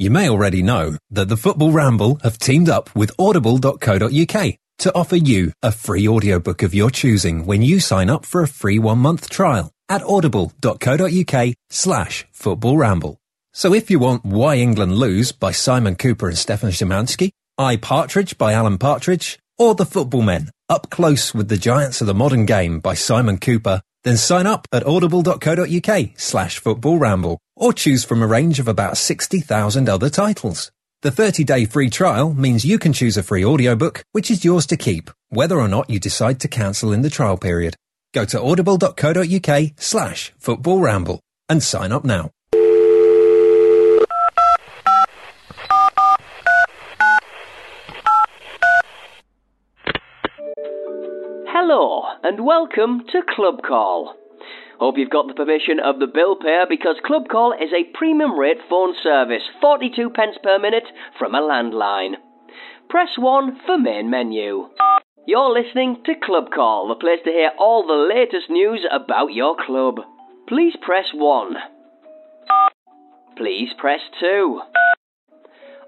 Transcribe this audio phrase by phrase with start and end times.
[0.00, 5.16] You may already know that the Football Ramble have teamed up with audible.co.uk to offer
[5.16, 8.96] you a free audiobook of your choosing when you sign up for a free one
[8.96, 13.18] month trial at audible.co.uk slash football ramble.
[13.52, 18.38] So if you want Why England Lose by Simon Kuper and Stefan Szymanski, I Partridge
[18.38, 22.46] by Alan Partridge, or The Football Men, Up Close with the Giants of the Modern
[22.46, 28.22] Game by Simon Kuper, then sign up at audible.co.uk slash football ramble or choose from
[28.22, 30.72] a range of about 60,000 other titles.
[31.02, 34.76] The 30-day free trial means you can choose a free audiobook, which is yours to
[34.76, 37.76] keep, whether or not you decide to cancel in the trial period.
[38.12, 42.30] Go to audible.co.uk slash football ramble and sign up now.
[51.46, 54.19] Hello, and welcome to Club Call.
[54.80, 58.38] Hope you've got the permission of the bill payer because Club Call is a premium
[58.38, 62.14] rate phone service, 42 pence per minute from a landline.
[62.88, 64.70] Press 1 for main menu.
[65.26, 69.54] You're listening to Club Call, the place to hear all the latest news about your
[69.54, 69.96] club.
[70.48, 71.56] Please press 1.
[73.36, 74.62] Please press 2.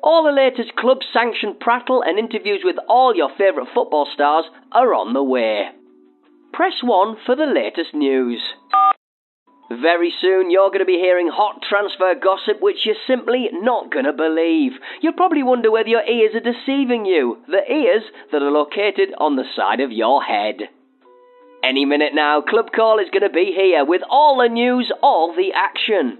[0.02, 4.92] All the latest club sanctioned prattle and interviews with all your favourite football stars are
[4.92, 5.70] on the way.
[6.52, 8.42] Press 1 for the latest news.
[9.70, 14.04] Very soon you're going to be hearing hot transfer gossip which you're simply not going
[14.04, 14.72] to believe.
[15.00, 18.02] You'll probably wonder whether your ears are deceiving you, the ears
[18.32, 20.68] that are located on the side of your head.
[21.64, 25.34] Any minute now, Club Call is going to be here with all the news, all
[25.34, 26.18] the action.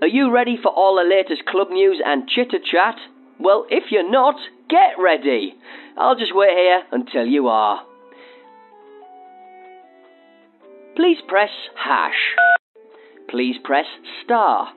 [0.00, 2.96] Are you ready for all the latest club news and chitter chat?
[3.38, 4.36] Well, if you're not,
[4.70, 5.54] get ready.
[5.96, 7.82] I'll just wait here until you are.
[10.96, 12.57] Please press hash.
[13.30, 13.84] Please press
[14.24, 14.68] star.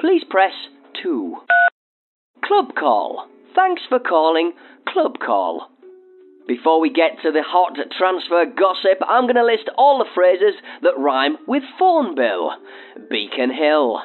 [0.00, 0.52] Please press
[1.02, 1.36] 2.
[2.44, 3.28] Club call.
[3.54, 4.52] Thanks for calling
[4.88, 5.68] Club Call.
[6.48, 10.54] Before we get to the hot transfer gossip, I'm going to list all the phrases
[10.82, 12.50] that rhyme with phone bill.
[13.08, 14.00] Beacon Hill,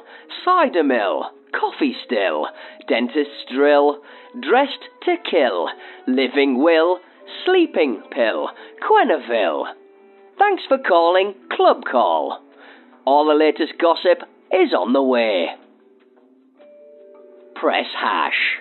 [0.46, 2.48] cider mill, coffee still,
[2.88, 4.00] dentist's drill,
[4.42, 5.70] dressed to kill,
[6.06, 7.00] living will,
[7.46, 8.50] sleeping pill,
[8.84, 9.66] Quenneville.
[10.38, 12.40] Thanks for calling Club Call.
[13.06, 15.48] All the latest gossip is on the way.
[17.56, 18.60] Press hash.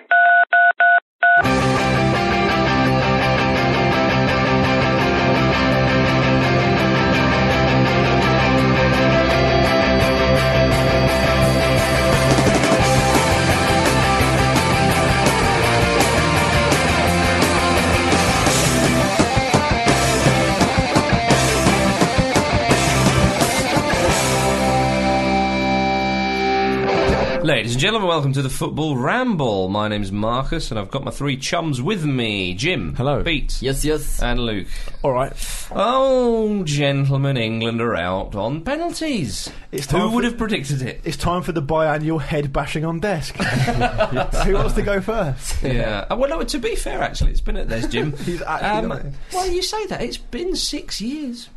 [27.43, 29.67] Ladies and gentlemen, welcome to the Football Ramble.
[29.67, 32.95] My name's Marcus, and I've got my three chums with me Jim.
[32.95, 33.21] Hello.
[33.21, 33.61] Pete.
[33.61, 34.21] Yes, yes.
[34.21, 34.67] And Luke.
[35.01, 35.33] All right.
[35.69, 39.51] Oh, gentlemen, England are out on penalties.
[39.73, 41.01] It's Who time would have predicted it?
[41.03, 43.35] It's time for the biannual head bashing on desk.
[44.45, 45.61] Who wants to go first?
[45.63, 46.05] Yeah.
[46.09, 47.67] Uh, well, no, to be fair, actually, it's been.
[47.67, 48.15] There's Jim.
[48.19, 49.13] He's actually done it.
[49.33, 50.01] well, you say that.
[50.01, 51.49] It's been six years.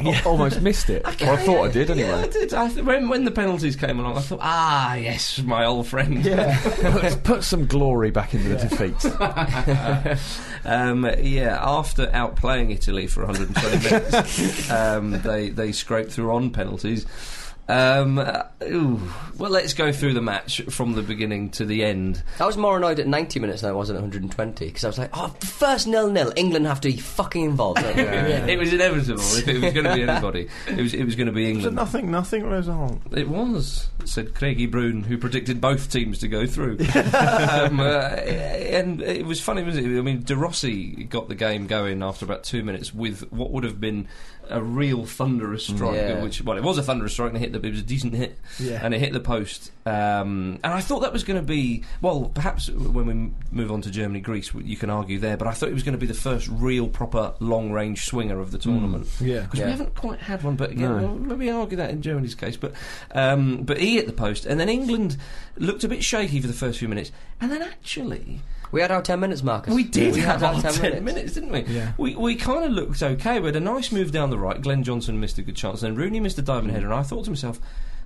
[0.00, 1.04] Al- Almost missed it.
[1.20, 2.30] Well, I thought I did Yeah, I anyway.
[2.32, 2.54] did.
[2.54, 6.24] I th- when, when the penalties came along, I thought, ah, yes, my old friend.
[6.24, 10.18] put, put some glory back into the defeat.
[10.64, 17.04] Um, yeah, after outplaying Italy for 120 minutes, um, they they scraped through on penalties.
[17.68, 19.00] Um, uh, ooh.
[19.38, 22.22] Well, let's go through the match from the beginning to the end.
[22.40, 24.98] I was more annoyed at 90 minutes than I was at 120 because I was
[24.98, 27.80] like, oh, first nil nil, England have to be fucking involved.
[27.82, 27.98] don't?
[27.98, 30.48] It was inevitable if it was going to be anybody.
[30.66, 31.76] It was it was going to be Was it England.
[31.76, 33.00] nothing, nothing result?
[33.12, 36.78] It was, said Craigie Brune, who predicted both teams to go through.
[36.94, 39.98] um, uh, and it was funny, wasn't it?
[39.98, 43.64] I mean, De Rossi got the game going after about two minutes with what would
[43.64, 44.08] have been
[44.50, 46.22] a real thunderous strike, Yeah.
[46.22, 47.66] which, well, it was a thunderous strike and it hit the.
[47.66, 48.80] It was a decent hit, Yeah.
[48.82, 49.70] and it hit the post.
[49.86, 53.80] Um, and I thought that was going to be well, perhaps when we move on
[53.82, 55.36] to Germany, Greece, you can argue there.
[55.36, 58.38] But I thought it was going to be the first real proper long range swinger
[58.40, 59.08] of the tournament.
[59.20, 59.40] Yeah.
[59.40, 59.66] Because Yeah.
[59.66, 60.96] we haven't quite had one, but again, No.
[61.06, 62.56] well, maybe argue that in Germany's case.
[62.56, 62.72] But
[63.14, 65.16] um, but he hit the post, and then England
[65.56, 67.10] looked a bit shaky for the first few minutes,
[67.40, 68.40] and then actually
[68.72, 69.74] We had our 10 minutes, Marcus.
[69.74, 71.34] we did we have had our 10 minutes.
[71.34, 71.60] didn't we?
[71.62, 71.92] Yeah.
[71.98, 73.38] We, we kind of looked okay.
[73.38, 74.60] We had a nice move down the right.
[74.60, 76.86] Glenn Johnson missed a good chance, and Rooney missed a diving header.
[76.86, 77.60] And I thought to myself,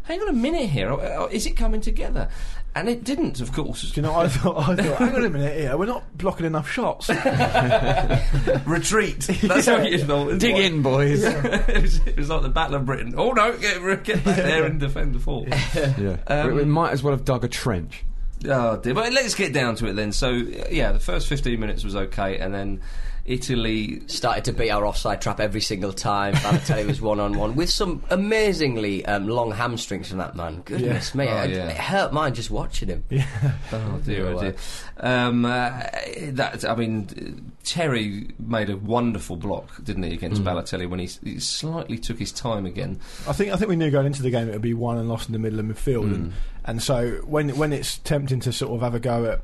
[0.07, 2.29] hang on a minute here, uh, it coming together?
[2.75, 3.91] And it didn't, of course.
[3.91, 4.15] Do you know?
[4.15, 4.69] I thought.
[4.69, 4.99] I thought.
[4.99, 5.77] Hang on a minute here.
[5.79, 7.09] We're not blocking enough shots.
[8.67, 9.21] Retreat.
[9.21, 10.37] That's how you know.
[10.37, 11.25] Dig in, boys.
[11.25, 13.15] it, was, it was like the Battle of Britain.
[13.17, 15.49] Oh no, get, get back there and defend the fort.
[15.77, 16.17] Yeah.
[16.27, 18.05] Um, we, we might as well have dug a trench.
[18.45, 18.95] Uh, oh dear.
[18.95, 20.13] But let's get down to it then.
[20.13, 22.81] So, yeah, the first 15 minutes was okay, and then
[23.27, 26.35] Italy Started to beat our offside trap every single time.
[26.47, 30.63] Balotelli was one on one with some amazingly um, long hamstrings from that man.
[30.65, 31.69] Goodness me, Oh, it, yeah.
[31.69, 33.05] it hurt mine just watching him.
[33.73, 34.55] Oh dear, oh dear.
[34.99, 35.83] Um, uh,
[36.29, 41.41] that I mean, Terry made a wonderful block, didn't he, against Balotelli when he, he
[41.41, 43.01] slightly took his time again.
[43.27, 45.09] I think I think we knew going into the game it would be won and
[45.09, 46.33] lost in the middle of midfield, and,
[46.65, 49.41] and so when when it's tempting to sort of have a go at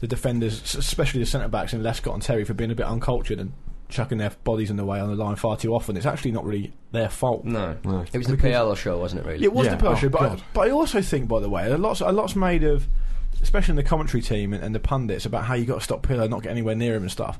[0.00, 3.40] the defenders, especially the centre backs and Lescott and Terry for being a bit uncultured
[3.40, 3.52] and
[3.88, 6.44] chucking their bodies in the way on the line far too often, it's actually not
[6.44, 7.44] really their fault.
[7.44, 8.04] No, No.
[8.12, 9.28] It was the Pirlo show, wasn't it?
[9.28, 9.44] Really?
[9.44, 11.70] It was Yeah, the pressure, oh, but I, but I also think, by the way,
[11.70, 12.86] a lot's a lot's made of,
[13.42, 16.02] especially in the commentary team and, and the pundits about how you got to stop
[16.02, 17.38] Pirlo, not get anywhere near him and stuff.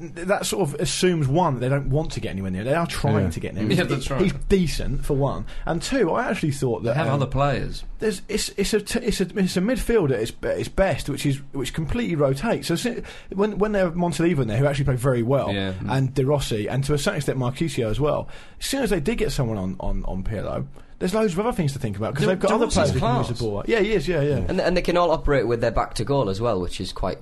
[0.00, 2.62] That sort of assumes one that they don't want to get anywhere near.
[2.62, 3.30] They are trying Yeah.
[3.30, 3.64] to get near.
[3.64, 3.70] him.
[3.72, 4.20] Yeah, that's right.
[4.22, 6.12] He's decent for one, and two.
[6.12, 7.82] I actually thought they that have um, other players.
[7.98, 11.08] there's it's it's a t- it's a it's a midfield at its, at its best,
[11.08, 12.68] which is which completely rotates.
[12.68, 13.02] So si-
[13.34, 15.72] when when they have Montolivo in there, who actually played very well, Yeah.
[15.88, 18.28] and De Rossi, and to a certain extent Marchisio as well.
[18.60, 20.64] As soon as they did get someone on on on Pirlo,
[21.00, 23.16] there's loads of other things to think about because they've got other players who can
[23.18, 23.64] use the ball.
[23.66, 24.06] Yeah, he is.
[24.06, 24.36] Yeah, yeah.
[24.48, 26.92] And, and they can all operate with their back to goal as well, which is
[26.92, 27.18] quite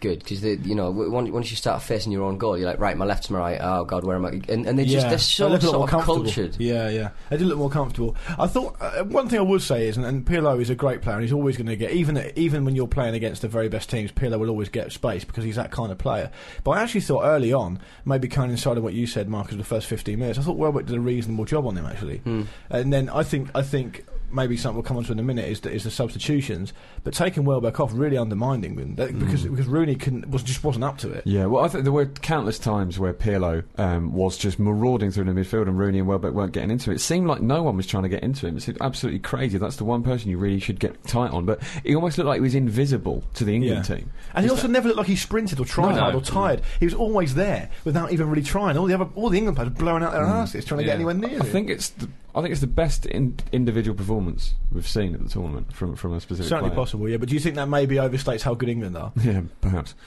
[0.00, 3.04] good because you know once you start facing your own goal, you're like right, my
[3.04, 3.58] left's my right.
[3.60, 4.40] Oh God, where am I?
[4.48, 5.10] And, and they just yeah.
[5.10, 6.56] they're so They look a lot more sort of cultured.
[6.58, 7.10] Yeah, yeah.
[7.28, 8.16] They do look more comfortable.
[8.38, 11.02] I thought uh, one thing I would say is, and, and Pirlo is a great
[11.02, 13.68] player, and he's always going to get even even when you're playing against the very
[13.68, 16.30] best teams, Pirlo will always get space because he's that kind of player.
[16.64, 20.18] But I actually thought early on, maybe coinciding what you said, Marcus, the first 15
[20.18, 22.22] minutes, I thought Welbeck did a reasonable job on him actually.
[22.70, 24.04] And then I think I think.
[24.32, 26.72] Maybe something we'll come on to in a minute is the, is the substitutions,
[27.04, 30.84] but taking Welbeck off really undermined England that, because because Rooney couldn't was just wasn't
[30.84, 31.22] up to it.
[31.26, 35.24] Yeah, well, I think there were countless times where Pirlo um, was just marauding through
[35.24, 36.94] the midfield and Rooney and Welbeck weren't getting into it.
[36.94, 38.56] It seemed like no one was trying to get into him.
[38.56, 39.58] It's absolutely crazy.
[39.58, 41.44] That's the one person you really should get tight on.
[41.44, 43.96] But he almost looked like he was invisible to the England Yeah.
[43.96, 44.10] team.
[44.34, 46.00] And he also never looked like he sprinted or tried No.
[46.02, 46.62] hard or tired.
[46.78, 48.76] He was always there without even really trying.
[48.76, 50.90] All the other, all the England players were blowing out their asses trying to Yeah.
[50.90, 51.42] get anywhere near him.
[51.42, 55.22] I think it's the, I think it's the best in, individual performance we've seen at
[55.22, 56.80] the tournament from from a specific certainly player.
[56.80, 57.08] possible.
[57.08, 59.12] Yeah, but do you think that maybe overstates how good England are?
[59.22, 59.94] Yeah, perhaps.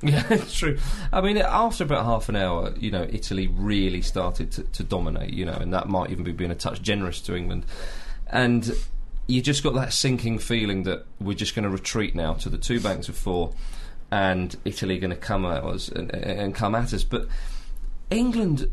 [0.00, 0.78] Yeah, it's true.
[1.12, 5.34] I mean, after about half an hour, you know, Italy really started to, to dominate,
[5.34, 7.66] you know, and that might even be being a touch generous to England.
[8.28, 8.72] And
[9.26, 12.58] you just got that sinking feeling that we're just going to retreat now to the
[12.58, 13.54] two banks of four,
[14.10, 17.02] and Italy going to come at us and, and come at us.
[17.02, 17.26] But
[18.10, 18.70] England,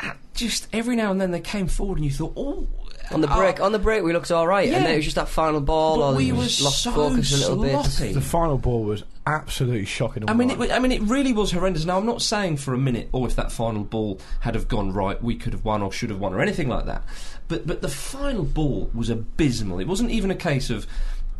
[0.00, 2.66] Ah, just every now and then they came forward, and you thought, oh.
[3.10, 5.04] On the oh, break, on the break, we looked all right, and then it was
[5.06, 7.82] just that final ball, but or we we were just lost so focus a little
[7.82, 8.12] bit.
[8.12, 10.28] The final ball was absolutely shocking.
[10.28, 11.86] I mean, it, I mean, it really was horrendous.
[11.86, 14.92] Now, I'm not saying for a minute, oh, if that final ball had have gone
[14.92, 17.02] right, we could have won or should have won or anything like that.
[17.48, 19.80] But but the final ball was abysmal.
[19.80, 20.86] It wasn't even a case of.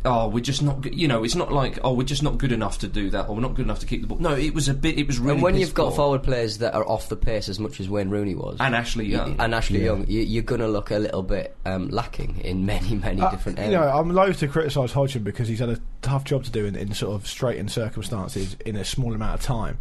[0.05, 0.79] Oh, we're just not.
[0.81, 3.27] good You know, it's not like oh, we're just not good enough to do that,
[3.27, 4.17] or we're not good enough to keep the ball.
[4.17, 4.97] No, it was a bit.
[4.97, 5.33] It was really.
[5.33, 5.95] and when you've got poor.
[5.97, 9.07] forward players that are off the pace as much as Wayne Rooney was, and Ashley
[9.07, 12.65] Young, and Ashley Young, you, you're going to look a little bit um, lacking in
[12.65, 13.81] many, many Uh, different you areas.
[13.81, 16.77] know, I'm loath to criticise Hodgson because he's had a tough job to do in,
[16.77, 19.79] in sort of straitened circumstances in a small amount of time.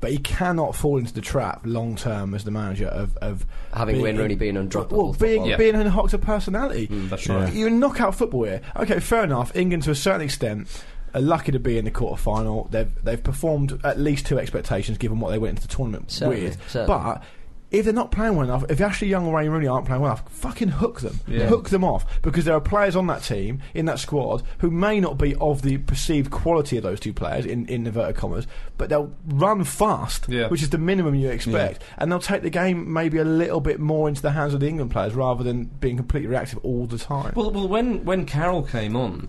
[0.00, 3.94] But he cannot fall into the trap long term as the manager of, of Having
[3.96, 4.92] being- Wayne Rooney being undroppable.
[4.92, 5.48] Well, being footballer.
[5.50, 5.56] Yeah.
[5.56, 6.88] being an Hoxha personality.
[6.88, 7.52] Mm, that's right.
[7.52, 8.60] You're knockout football here.
[8.76, 9.54] Okay, fair enough.
[9.56, 10.68] England, to a certain extent,
[11.14, 12.68] are lucky to be in the quarter final.
[12.70, 16.42] They've they've performed at least two expectations given what they went into the tournament Certainly,
[16.44, 16.70] with.
[16.70, 16.86] certainly.
[16.86, 17.22] But
[17.70, 20.12] if they're not playing well enough, if Ashley Young or Wayne Rooney aren't playing well
[20.12, 21.18] enough, fucking hook them.
[21.26, 21.46] Yeah.
[21.46, 22.22] Hook them off.
[22.22, 25.62] Because there are players on that team, in that squad, who may not be of
[25.62, 28.46] the perceived quality of those two players, in, in inverted commas,
[28.78, 30.48] but they'll run fast, Yeah.
[30.48, 31.82] which is the minimum you expect.
[31.98, 34.68] And they'll take the game maybe a little bit more into the hands of the
[34.68, 37.32] England players rather than being completely reactive all the time.
[37.34, 39.28] Well, well, when when Carroll came on,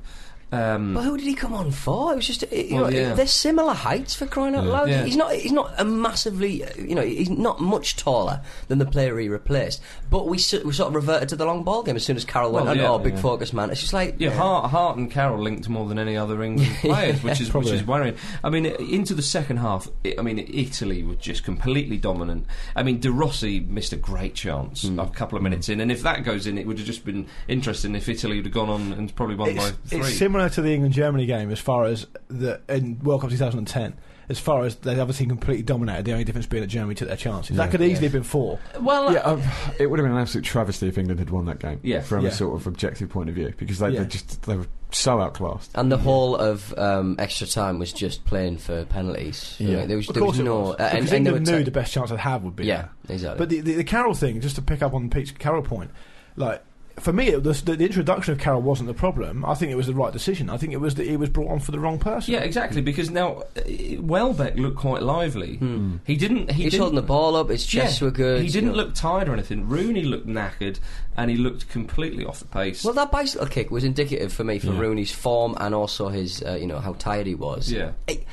[0.50, 2.14] Um, But who did he come on for?
[2.14, 3.14] It was just you Well, know yeah.
[3.14, 4.90] they're similar heights for crying out loud.
[4.90, 5.04] Yeah.
[5.04, 9.18] He's not he's not a massively you know he's not much taller than the player
[9.20, 9.82] he replaced.
[10.10, 12.24] But we, s- we sort of reverted to the long ball game as soon as
[12.24, 12.80] Carroll went Well, on.
[12.80, 13.20] yeah, oh, big yeah.
[13.22, 13.70] focus man.
[13.72, 17.22] It's just like Yeah, Hart, Hart and Carroll linked more than any other England players,
[17.24, 18.16] which is which is worrying.
[18.44, 22.46] I mean, into the second half, i I mean, Italy were just completely dominant.
[22.76, 24.98] I mean, De Rossi missed a great chance Hmm.
[25.00, 27.28] a couple of minutes in, and if that goes in, it would have just been
[27.50, 30.02] interesting if Italy would have gone on and probably won It's, by three.
[30.46, 33.96] It's similar to the England Germany game as far as the in World Cup 2010.
[34.30, 37.08] As far as the other team completely dominated, the only difference being that Germany took
[37.08, 37.56] their chances.
[37.56, 37.64] Yeah.
[37.64, 38.60] that could easily have been four.
[38.82, 39.42] well, Yeah, um,
[39.80, 41.80] it would have been an absolute travesty if England had won that game.
[41.82, 42.02] Yeah.
[42.02, 42.32] from Yeah.
[42.32, 44.02] a sort of objective point of view, because they, Yeah.
[44.02, 45.72] they just they were so outclassed.
[45.76, 49.56] And the whole of um, extra time was just playing for penalties.
[49.60, 49.78] Yeah.
[49.78, 50.60] know, there was, Of there course was it no.
[50.60, 50.72] was.
[50.72, 52.88] uh, and, because and England knew te- the best chance they'd have would be Yeah,
[53.06, 53.16] there.
[53.16, 53.38] exactly.
[53.40, 55.90] But the, the, the Carroll thing, just to pick up on Pete's Carroll point,
[56.36, 56.62] like
[57.00, 59.46] for me, it, the, the introduction of Carroll wasn't the problem.
[59.46, 60.50] I think it was the right decision.
[60.50, 62.34] I think it was that he was brought on for the wrong person.
[62.34, 62.82] yeah, exactly.
[62.82, 63.62] Because now uh,
[64.00, 65.58] Welbeck looked quite lively.
[66.06, 66.52] He didn't.
[66.52, 67.50] He He's didn't, holding the ball up.
[67.50, 68.42] His chests yeah, were good.
[68.42, 68.76] He didn't know.
[68.78, 69.68] look tired or anything.
[69.68, 70.80] Rooney looked knackered,
[71.16, 72.84] and he looked completely off the pace.
[72.84, 74.80] Well, that bicycle kick was indicative for me for Yeah.
[74.80, 77.72] Rooney's form and also his, uh, you know, how tired he was.
[77.72, 77.92] Yeah.
[78.08, 78.26] He,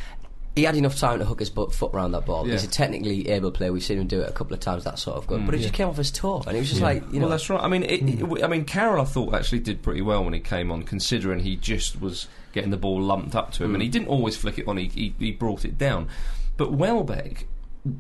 [0.55, 2.47] he had enough time to hook his butt, foot around that ball.
[2.47, 2.53] Yeah.
[2.53, 3.73] He's a technically able player.
[3.73, 4.85] We've seen him do it a couple of times.
[4.85, 6.81] That sort of good, but it just came off his toe, and it was just
[6.81, 7.61] like, you know, well, that's right.
[7.63, 10.41] I mean, it, it- I mean, Carroll, I thought actually did pretty well when he
[10.41, 13.89] came on, considering he just was getting the ball lumped up to him, and he
[13.89, 14.77] didn't always flick it on.
[14.77, 16.09] He, he, he brought it down,
[16.57, 17.47] but Welbeck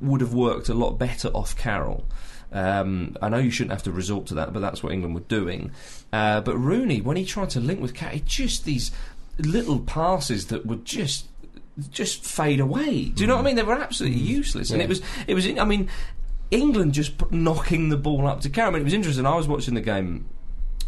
[0.00, 2.04] would have worked a lot better off Carroll.
[2.52, 5.23] Um, I know you shouldn't have to resort to that, but that's what England were
[5.23, 5.73] doing.
[6.12, 8.92] Uh, but Rooney, when he tried to link with Carroll, just these
[9.38, 11.26] little passes that were just
[11.90, 13.07] just fade away.
[13.07, 13.47] Do you know what I mm.
[13.47, 13.57] mean?
[13.57, 14.26] They were absolutely mm.
[14.26, 14.85] useless, and Yeah.
[14.85, 15.47] it was it was.
[15.47, 15.88] I mean,
[16.50, 19.26] England just knocking the ball up to mean, it was interesting.
[19.26, 20.26] I was watching the game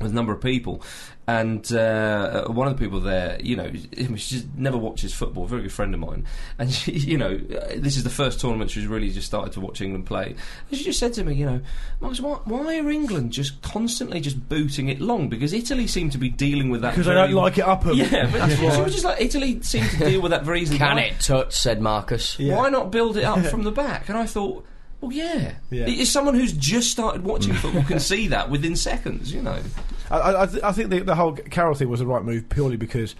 [0.01, 0.83] with a number of people,
[1.29, 5.45] and uh, one of the people there, you know, she just never watches football.
[5.45, 6.25] A very good friend of mine,
[6.59, 9.61] and she, you know, uh, this is the first tournament she's really just started to
[9.61, 10.37] watch England play.
[10.71, 11.61] And she just said to me, you know,
[12.01, 15.29] Marcus, why, why are England just constantly just booting it long?
[15.29, 17.85] Because Italy seem to be dealing with that because they don't like it up.
[17.87, 17.95] 'em.
[17.97, 20.79] Yeah, but That's she was just like Italy seemed to deal with that very easily.
[20.79, 21.55] can Why- it touch?
[21.55, 22.39] Said Marcus.
[22.39, 22.57] Yeah.
[22.57, 24.09] why not build it up from the back?
[24.09, 24.65] And I thought,
[25.01, 25.55] well, yeah.
[25.71, 25.87] Yeah.
[25.89, 29.59] It's someone who's just started watching football can see that within seconds, you know.
[30.11, 32.49] I, I, I th- I think the, the whole Carroll thing was the right move
[32.49, 33.15] purely because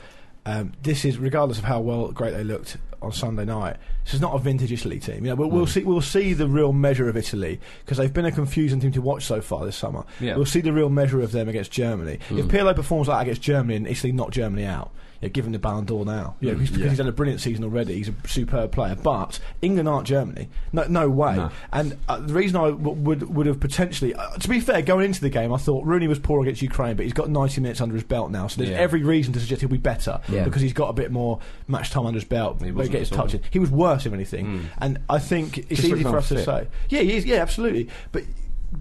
[0.45, 4.21] um, this is, regardless of how well great they looked on Sunday night, this is
[4.21, 5.25] not a vintage Italy team.
[5.25, 5.55] You know, we'll, Hmm.
[5.57, 8.93] we'll see we'll see the real measure of Italy because they've been a confusing team
[8.93, 10.05] to watch so far this summer.
[10.21, 10.37] Yeah.
[10.37, 12.19] We'll see the real measure of them against Germany.
[12.31, 14.91] If Pirlo performs like that against Germany and Italy knock Germany out.
[15.23, 16.37] You know, give him the Ballon d'Or now.
[16.41, 16.61] You know, Hmm.
[16.61, 17.95] because because he's had a brilliant season already.
[17.95, 18.95] He's a superb player.
[19.03, 20.51] But England aren't Germany.
[20.75, 21.37] No, no way.
[21.37, 21.51] No.
[21.73, 25.07] And uh, the reason I w- would would have potentially, uh, to be fair, going
[25.07, 27.81] into the game, I thought Rooney was poor against Ukraine, but he's got 90 minutes
[27.81, 28.77] under his belt now, so there's Yeah.
[28.77, 30.45] every reason to suggest he'll be better Yeah.
[30.45, 32.61] because he's got a bit more match time under his belt.
[32.63, 33.19] He he wasn't gets at
[33.51, 34.47] He was worse, if anything.
[34.47, 34.65] Mm.
[34.79, 36.69] And I think it's Just easy for us to say.
[36.89, 37.89] Yeah, he is, yeah, absolutely.
[38.13, 38.25] But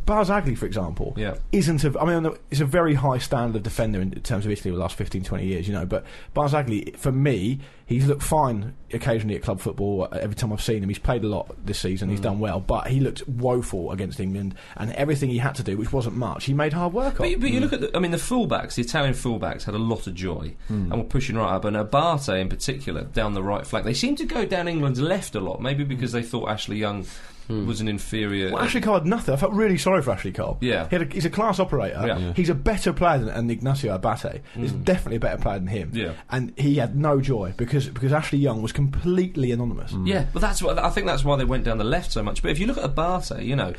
[0.06, 1.36] Barzagli, for example, Yeah.
[1.52, 2.00] isn't a.
[2.00, 4.82] I mean, it's a very high standard of defender in terms of Italy over the
[4.82, 5.86] last 15, 20 years, you know.
[5.86, 10.08] But Barzagli, for me, he's looked fine occasionally at club football.
[10.12, 12.08] uh, Every time I've seen him, he's played a lot this season.
[12.08, 12.12] Mm.
[12.12, 15.78] He's done well, but he looked woeful against England, and everything he had to do,
[15.78, 17.18] which wasn't much, he made hard work of.
[17.20, 19.76] But, you- but you look at, the, I mean, the fullbacks, the Italian fullbacks had
[19.76, 20.92] a lot of joy Hmm.
[20.92, 21.64] and were pushing right up.
[21.66, 25.36] And Abate, in particular, down the right flank, they seemed to go down England's left
[25.36, 25.62] a lot.
[25.62, 27.06] Maybe because they thought Ashley Young
[27.48, 27.68] Hmm.
[27.68, 28.52] was an inferior.
[28.52, 29.34] Well, Ashley Cole had nothing.
[29.34, 30.58] I felt really sorry for Ashley Cole.
[30.62, 30.88] Yeah.
[30.90, 32.04] He had a, he's a class operator.
[32.06, 32.18] Yeah.
[32.18, 32.34] Yeah.
[32.34, 34.42] He's a better player than, than Ignacio Abate.
[34.54, 34.84] He's hmm.
[34.84, 35.92] definitely a better player than him.
[35.94, 36.14] Yeah.
[36.30, 39.92] And he had no joy because because Ashley Young was completely anonymous.
[39.92, 40.08] Hmm.
[40.08, 41.08] Yeah, but that's what I think.
[41.08, 42.42] That's why they went down the left so much.
[42.42, 43.74] But if you look at Abate, you know,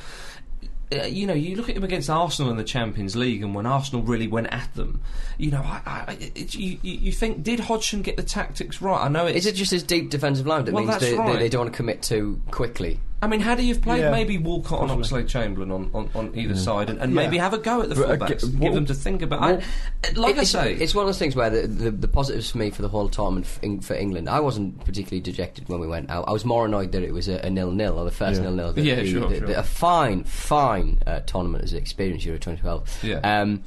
[0.93, 3.67] uh, you know, you look at him against Arsenal in the Champions League, and when
[3.67, 5.01] Arsenal really went at them,
[5.37, 9.05] you know, I, I, it, you, you you think did Hodgson get the tactics right?
[9.05, 9.39] I know it's.
[9.39, 11.33] Is it just his deep defensive line that Well, means they, right.
[11.33, 13.01] they, they don't want to commit too quickly?
[13.23, 14.11] I mean, had he have played Yeah.
[14.11, 15.23] maybe Walcott and Possibly.
[15.25, 17.23] Oxlade Chamberlain on, on, on either side, and, and Yeah.
[17.23, 19.23] maybe have a go at the But, uh, fullbacks, g- give what- them to think
[19.23, 19.41] about.
[19.41, 19.61] Well,
[20.05, 22.51] I, like It- I say, it's one of those things where the, the, the positives
[22.51, 23.47] for me for the whole tournament
[23.83, 26.29] for England, I wasn't particularly dejected when we went out.
[26.29, 28.49] I was more annoyed that it was a, a nil-nil or the first Yeah.
[28.49, 28.73] nil-nil.
[28.75, 29.51] that Yeah, the, sure, the- sure.
[29.57, 33.03] a fine, fine uh, tournament as an experience Euro 2012.
[33.03, 33.41] Yeah.
[33.41, 33.63] Um,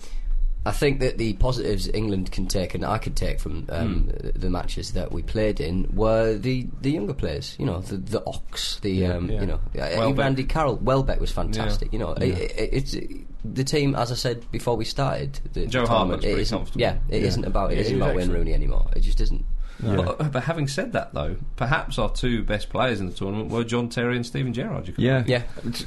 [0.69, 4.29] I think that the positives England can take and I could take from um, Hmm.
[4.39, 7.55] the matches that we played in were the, the younger players.
[7.59, 9.41] You know, the the Ox, the um, yeah.
[9.41, 11.91] you know, uh, even Andy Carroll, Welbeck was fantastic.
[11.93, 12.95] You know, it, it, it's
[13.43, 15.39] the team as I said before we started.
[15.53, 16.81] The Joe Hart tournament, looks it pretty isn't- comfortable.
[16.81, 17.35] Yeah, it Yeah.
[17.35, 18.29] not about it Yeah, isn't about Wayne.
[18.31, 18.85] Rooney anymore.
[18.95, 19.45] It just isn't.
[19.81, 23.63] but, but having said that, though, perhaps our two best players in the tournament were
[23.63, 24.85] John Terry and Steven Gerrard.
[24.87, 25.43] You could Yeah, Yeah.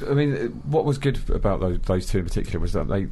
[0.09, 3.09] I mean, uh, what was good about those, those two in particular was that they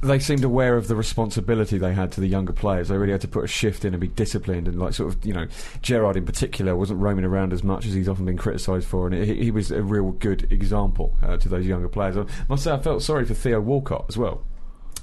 [0.00, 2.88] they seemed aware of the responsibility they had to the younger players.
[2.88, 5.24] They really had to put a shift in and be disciplined, and like sort of,
[5.26, 5.46] you know,
[5.82, 9.24] Gerrard in particular wasn't roaming around as much as he's often been criticised for, and
[9.24, 12.16] he, he was a real good example uh, to those younger players.
[12.16, 14.42] I must say, I felt sorry for Theo Walcott as well.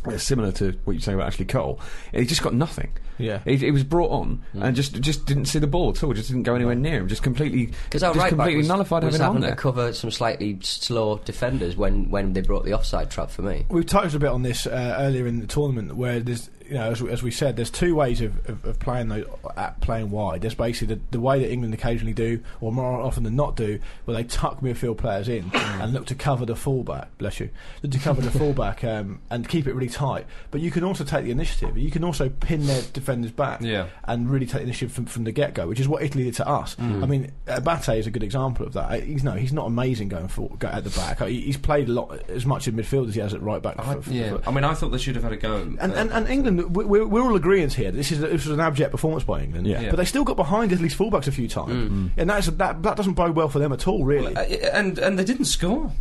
[0.05, 1.79] Uh, Similar to what you say about Ashley Cole,
[2.13, 2.91] he just got nothing.
[3.17, 3.39] Yeah.
[3.45, 6.13] he, he was brought on and just just didn't see the ball at all.
[6.13, 7.07] Just didn't go anywhere near him.
[7.07, 9.51] Just completely, Because our just right back completely was, nullified was having him on there.
[9.51, 13.65] to cover some slightly slow defenders when, when they brought the offside trap for me.
[13.69, 16.91] We've touched a bit on this uh, earlier in the tournament, where there's, you know,
[16.91, 20.09] as, we- as we said, there's two ways of, of, of playing those, at playing
[20.11, 20.41] wide.
[20.41, 23.79] There's basically the, the way that England occasionally do, or more often than not do,
[24.05, 27.15] where they tuck midfield players in and look to cover the fullback.
[27.17, 27.49] Bless you,
[27.83, 30.25] look to cover the fullback um, and keep it really tight.
[30.51, 31.77] But you can also take the initiative.
[31.77, 33.87] You can also pin their defenders back Yeah.
[34.05, 36.33] and really take the initiative from, from the get go, which is what Italy did
[36.35, 36.75] to us.
[36.79, 39.03] I mean, Abate is a good example of that.
[39.03, 41.21] He's no, he's not amazing going for go at the back.
[41.27, 43.75] He's played a lot as much in midfield as he has at right back.
[43.83, 45.55] for- for- Yeah, for- I mean, I thought they should have had a go.
[45.57, 47.91] and, and, and England, we- we're, we're all agreeing here.
[47.91, 49.81] This is this was an abject performance by England, Yeah.
[49.81, 49.89] Yeah.
[49.91, 53.13] but they still got behind Italy's fullbacks a few times, and that's that that doesn't
[53.13, 54.35] bode well for them at all, really.
[54.35, 54.41] Uh,
[54.73, 55.91] and and they didn't score.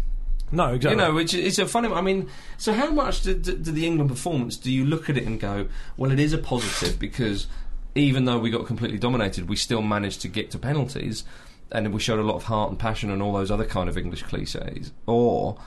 [0.53, 0.91] No, exactly.
[0.91, 1.89] You know, which is a funny.
[1.89, 5.27] I mean, so how much did, did, the England performance do you look at it
[5.27, 7.47] and go, well, it is a positive because
[7.95, 11.25] even though we got completely dominated, we still managed to get to penalties,
[11.73, 13.99] and we showed a lot of heart and passion and all those other kind of
[13.99, 15.59] English cliches, or.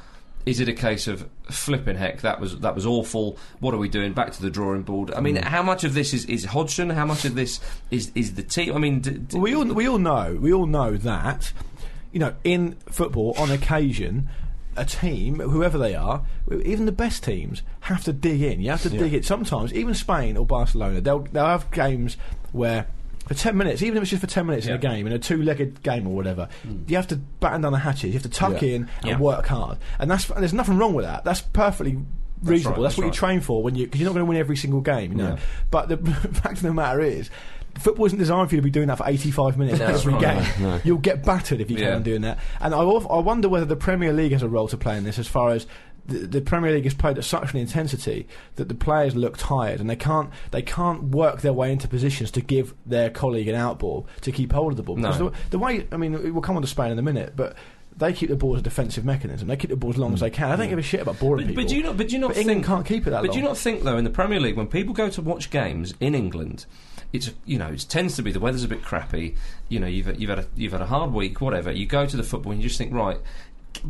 [0.46, 2.22] Is it a case of flipping heck?
[2.22, 3.38] That was that was awful.
[3.60, 4.14] What are we doing?
[4.14, 5.12] Back to the drawing board.
[5.14, 5.44] I mean, mm.
[5.44, 6.90] how much of this is, is Hodgson?
[6.90, 7.60] How much of this
[7.92, 8.74] is is the team?
[8.74, 11.52] I mean, d- d- we all we all know we all know that
[12.14, 14.30] you know in football on occasion
[14.78, 16.24] a team whoever they are
[16.64, 19.94] even the best teams have to dig in you have to dig it sometimes even
[19.94, 22.18] Spain or Barcelona they'll they'll have games
[22.52, 22.88] where
[23.28, 25.20] for 10 minutes, even if it's just for 10 minutes in a game, in a
[25.20, 26.90] two legged game or whatever, mm.
[26.90, 28.70] you have to batten down the hatches, you have to tuck Yeah.
[28.70, 29.18] in and Yeah.
[29.20, 29.80] work hard.
[30.00, 31.26] And that's and there's nothing wrong with that.
[31.26, 31.98] That's perfectly
[32.42, 32.84] reasonable.
[32.84, 33.14] right, That's, that's what you right.
[33.14, 35.30] train for when you, because you're not going to win every single game, you know.
[35.32, 35.40] Yeah.
[35.72, 35.98] But the
[36.42, 37.30] fact of the matter is,
[37.80, 40.44] football isn't designed for you to be doing that for 85 minutes No, every game.
[40.60, 40.82] No, no.
[40.84, 41.84] You'll get battered if you Yeah.
[41.84, 42.40] carry on doing that.
[42.60, 45.20] And I, I wonder whether the Premier League has a role to play in this
[45.20, 45.68] as far as.
[46.06, 49.82] The, the Premier League is played at such an intensity that the players look tired
[49.82, 53.56] and they can't they can't work their way into positions to give their colleague an
[53.56, 54.96] outball to keep hold of the ball.
[54.96, 55.12] No.
[55.12, 57.58] The, the way I mean we'll come on to Spain in a minute, but
[57.98, 59.50] they keep the ball as a defensive mechanism.
[59.50, 60.22] They keep the ball as long as mm.
[60.22, 60.50] they can.
[60.50, 61.64] I don't give a shit about boring But, people.
[61.64, 61.98] but do you not?
[61.98, 63.34] But do you not But England can't keep it that But long.
[63.34, 65.94] do you not think though in the Premier League when people go to watch games
[66.00, 66.66] in England,
[67.14, 69.36] it's you know it tends to be the weather's a bit crappy.
[69.70, 71.72] You know you've you've had a you've had a hard week, whatever.
[71.72, 73.18] You go to the football and you just think right.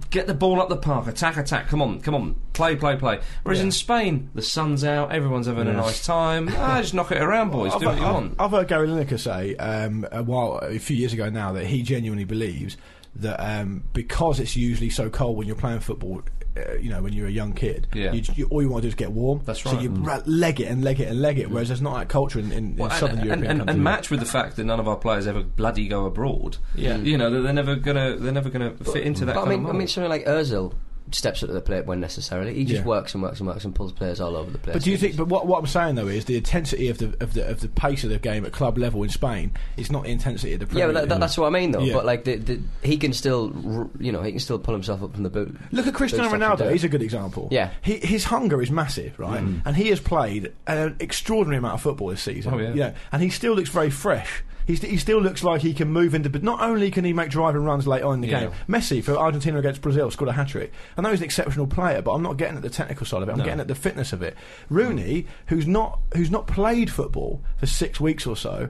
[0.10, 1.70] Get the ball up the park, attack, attack.
[1.70, 3.22] Come on, come on, play, play, play.
[3.44, 3.66] Whereas Yeah.
[3.66, 6.50] in Spain, the sun's out, everyone's having a nice time.
[6.58, 7.72] Ah, just knock it around, boys.
[7.74, 8.36] I've, Do what you I've- want.
[8.38, 11.84] I've heard Gary Lineker say um, a while, a few years ago now, that he
[11.84, 12.76] genuinely believes
[13.16, 16.22] that um, because it's usually so cold when you're playing football,
[16.58, 18.12] uh, you know, when you're a young kid, Yeah.
[18.14, 19.42] you, you, all you want to do is get warm.
[19.46, 19.76] That's right.
[19.76, 21.50] So you ra- leg it and leg it and leg it.
[21.50, 23.76] Whereas there's not that culture in, in, Well, in southern and, European and, and, countries.
[23.76, 26.58] and match with the fact that none of our players ever bloody go abroad.
[26.76, 26.98] Yeah.
[26.98, 29.36] you know they're never gonna they're never gonna fit into that.
[29.36, 30.74] But I mean, of I mean, something like Özil
[31.12, 32.54] steps up to the plate when necessarily.
[32.54, 32.88] He just Yeah.
[32.88, 34.74] works and works and works and pulls players all over the place.
[34.74, 35.16] But do you think?
[35.16, 37.70] But what, what I'm saying though is the intensity of the of the of the
[37.70, 40.66] pace of the game at club level in Spain is not the intensity of the
[40.68, 41.80] Premier Yeah, but that, that, that's what I mean, though.
[41.80, 41.94] Yeah.
[41.94, 45.14] But like, the, the, he can still, you know, he can still pull himself up
[45.14, 45.56] from the boot.
[45.72, 46.72] Look at Cristiano Good stuff he Ronaldo.
[46.72, 47.48] He's a good example.
[47.52, 47.72] Yeah.
[47.82, 49.42] he, his hunger is massive, right?
[49.42, 49.62] Mm.
[49.66, 52.54] And he has played an extraordinary amount of football this season.
[52.54, 52.70] Oh, yeah.
[52.70, 54.44] You know, and he still looks very fresh.
[54.68, 56.30] He's, he still looks like he can move into.
[56.30, 58.40] But not only can he make driving runs late on in the Yeah.
[58.42, 60.74] game, Messi for Argentina against Brazil scored a hat trick.
[60.98, 63.30] I know he's an exceptional player, but I'm not getting at the technical side of
[63.30, 63.32] it.
[63.32, 63.46] I'm No.
[63.46, 64.36] getting at the fitness of it.
[64.70, 68.70] Rooney, who's not who's not played football for six weeks or so.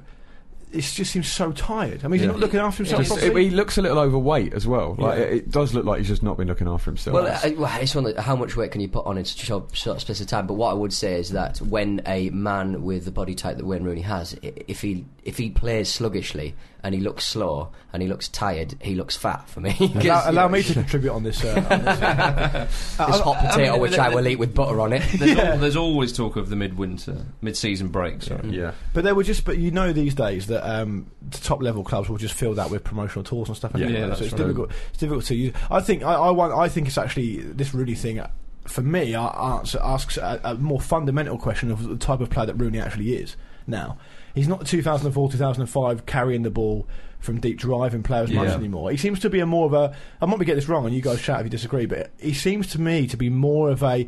[0.74, 2.02] It just seems so tired.
[2.04, 2.34] I mean, he's Yeah.
[2.34, 3.46] not looking after himself He's- properly.
[3.46, 4.96] he looks a little overweight as well.
[5.00, 5.26] Like Yeah.
[5.26, 7.14] it, it does look like he's just not been looking after himself.
[7.14, 9.44] Well, I, well, it's one that how much weight can you put on in such
[9.44, 10.46] a short, short space of time?
[10.46, 13.66] But what I would say is that when a man with the body type that
[13.66, 16.54] Wayne Rooney has, if he if he plays sluggishly
[16.84, 19.76] and he looks slow and he looks tired, he looks fat for me.
[19.96, 21.44] allow, allow me to contribute on this.
[21.44, 22.00] Uh, on this.
[22.98, 25.04] this hot I potato, mean, which the- I the- will eat with butter on it.
[25.18, 25.44] There's, Yeah.
[25.54, 28.22] al- there's always talk of the midwinter, mid-season break.
[28.22, 28.50] Sorry.
[28.50, 28.72] yeah.
[28.94, 32.10] But there were just, but you know, these days that um, the top level clubs
[32.10, 33.72] will just fill that with promotional tours and stuff.
[33.76, 34.00] Yeah, anyway.
[34.02, 34.38] yeah, so it's right.
[34.38, 34.72] difficult.
[34.90, 35.54] It's difficult to use.
[35.72, 36.54] I think I, I want.
[36.54, 38.20] I think it's actually this Rooney thing.
[38.20, 38.30] uh,
[38.66, 42.46] For me, a- answer, asks a, a more fundamental question of the type of player
[42.48, 43.36] that Rooney actually is.
[43.66, 43.98] Now,
[44.38, 46.88] he's not the 2004, 2005 carrying the ball
[47.20, 48.92] from deep driving players much anymore.
[48.92, 49.96] He seems to be a more of a.
[50.22, 51.86] I might be get this wrong, and you guys shout if you disagree.
[51.86, 54.08] But he seems to me to be more of a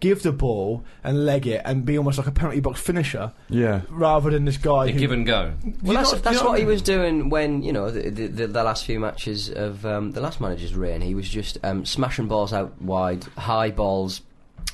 [0.00, 3.82] give the ball and leg it and be almost like a penalty box finisher Yeah.
[3.88, 5.54] rather than this guy A who give and go.
[5.82, 8.26] Well, that's, not- that's you not- what he was doing when you know the, the,
[8.26, 11.00] the, the last few matches of um, the last manager's reign.
[11.00, 14.20] He was just um, smashing balls out wide, high balls,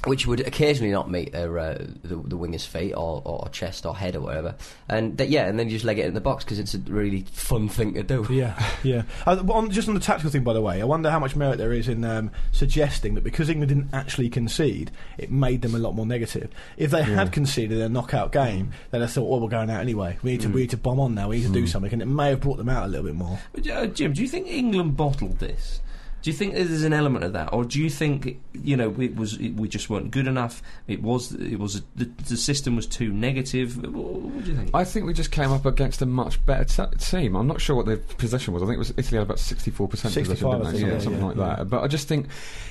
[0.04, 3.94] which would occasionally not meet their, uh, the, the winger's feet or, or chest or
[3.94, 4.54] head or whatever.
[4.88, 6.78] And th- yeah, and then you just leg it in the box because it's a
[6.78, 8.26] really fun thing to do.
[8.30, 9.02] Yeah, yeah.
[9.26, 11.58] Uh, on, just on the tactical thing, by the way, I wonder how much merit
[11.58, 15.78] there is in um, suggesting that because England didn't actually concede, it made them a
[15.78, 16.50] lot more negative.
[16.76, 19.80] If they had conceded in a knockout game, then I thought, well, we're going out
[19.80, 20.18] anyway.
[20.22, 21.28] We need to, we need to bomb on now.
[21.28, 23.14] We need to do something, and it may have brought them out a little bit
[23.16, 23.38] more.
[23.52, 25.80] But, uh, Jim, do you think England bottled this?
[26.22, 29.16] Do you think there's an element of that, or do you think you know it
[29.16, 30.62] was it, we just weren't good enough?
[30.87, 33.76] It was it was the, the system was too negative.
[33.76, 34.70] What, what do you think?
[34.74, 37.37] I think we just came up against a much better t- team.
[37.37, 38.62] I'm not sure what their possession was.
[38.62, 40.78] I think it was Italy had about 64% possession, didn't they?
[40.80, 41.56] Yeah, yeah, something yeah, like yeah.
[41.56, 41.70] that.
[41.70, 42.26] But I just think,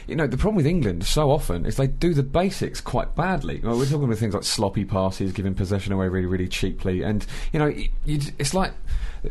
[0.08, 3.62] you know, the problem with England so often is they do the basics quite badly.
[3.64, 7.26] Well, we're talking about things like sloppy passes, giving possession away really, really cheaply, and
[7.52, 8.74] you know, y- you, it's like.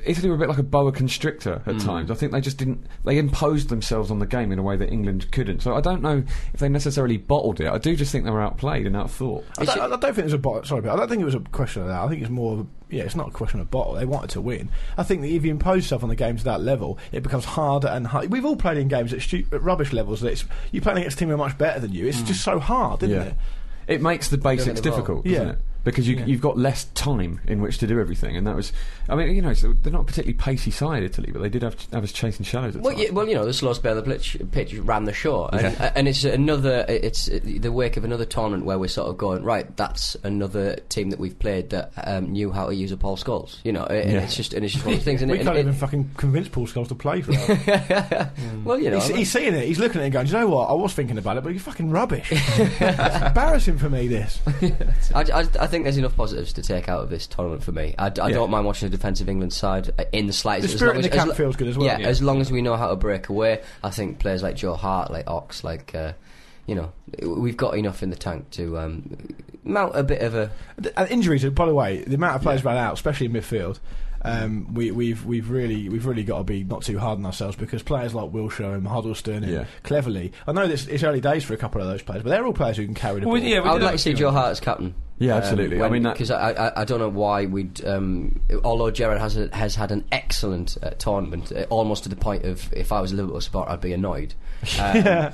[0.04, 2.10] Italy were a bit like a boa constrictor at times.
[2.10, 2.86] I think they just didn't.
[3.04, 5.60] They imposed themselves on the game in a way that England couldn't.
[5.62, 6.22] So I don't know
[6.52, 7.68] if they necessarily bottled it.
[7.68, 9.44] I do just think they were outplayed and outthought.
[9.58, 10.64] I don't, I don't think it was a bottle.
[10.64, 12.00] Sorry, but I don't think it was a question of that.
[12.02, 13.94] I think it's more of a, yeah, it's not a question of bottle.
[13.94, 14.70] They wanted to win.
[14.96, 17.44] I think that if you impose yourself on the game to that level, it becomes
[17.44, 18.28] harder and harder.
[18.28, 20.20] We've all played in games at, stu- at rubbish levels.
[20.20, 22.06] That it's you're playing against a team who are much better than you.
[22.06, 23.34] It's just so hard, isn't it?
[23.86, 24.94] It makes the basics it well.
[24.94, 25.52] difficult, doesn't Yeah.
[25.54, 25.58] it?
[25.84, 26.26] Because you, Yeah.
[26.26, 28.72] you've got less time in which to do everything, and that was.
[29.08, 31.62] I mean, you know, so they're not a particularly pacey side, Italy, but they did
[31.62, 33.04] have, have us chasing shadows at Well, times.
[33.04, 35.62] yeah, well, you know, the slow spell of the pitch, pitch ran the show, and,
[35.62, 35.92] Yeah.
[35.94, 36.84] and it's another.
[36.88, 39.74] It's the wake of another tournament where we're sort of going right.
[39.76, 43.56] That's another team that we've played that um, knew how to use a Paul Scholes.
[43.64, 44.20] You know, and Yeah.
[44.24, 45.22] it's just and it's just one of those things.
[45.22, 48.28] And We it- can't it- even fucking convince Paul Scholes to play for us.
[48.64, 49.64] well, you know, he's, he's seeing it.
[49.66, 50.68] He's looking at it and going, "Do you know what?
[50.68, 52.28] I was thinking about it, but you're fucking rubbish.
[52.32, 52.80] it's
[53.26, 54.08] embarrassing for me.
[54.08, 54.40] This.
[55.14, 57.94] I, I, I think there's enough positives to take out of this tournament for me.
[57.96, 58.10] I Yeah.
[58.30, 60.68] don't mind watching the defensive England side uh, in the slightest.
[60.68, 61.86] The as spirit long in the as- as camp lo- feels good as well.
[61.86, 62.08] Yeah, Yeah.
[62.08, 65.10] as long as we know how to break away, I think players like Joe Hart,
[65.12, 66.12] like Ox, like uh,
[66.66, 69.16] you know, we've got enough in the tank to um,
[69.64, 70.50] mount a bit of a.
[70.96, 73.78] And injuries, by the way, the amount of players ran out, especially in midfield.
[74.20, 77.54] Um, we, we've we've really we've really got to be not too hard on ourselves
[77.56, 79.64] because players like Wilshere and Huddlestone and Yeah.
[79.84, 80.32] Cleverley.
[80.44, 82.52] I know this it's early days for a couple of those players, but they're all
[82.52, 83.48] players who can carry the Well, ball.
[83.48, 84.94] yeah, I would like to see Joe Hart as captain.
[85.18, 85.82] Yeah, absolutely.
[85.82, 87.84] I mean, because I, I I don't know why we'd.
[87.84, 92.16] Um, although Gerrard has a, has had an excellent uh, tournament, uh, almost to the
[92.16, 94.34] point of if I was a Liverpool supporter, I'd be annoyed.
[94.80, 95.32] Um, Yeah.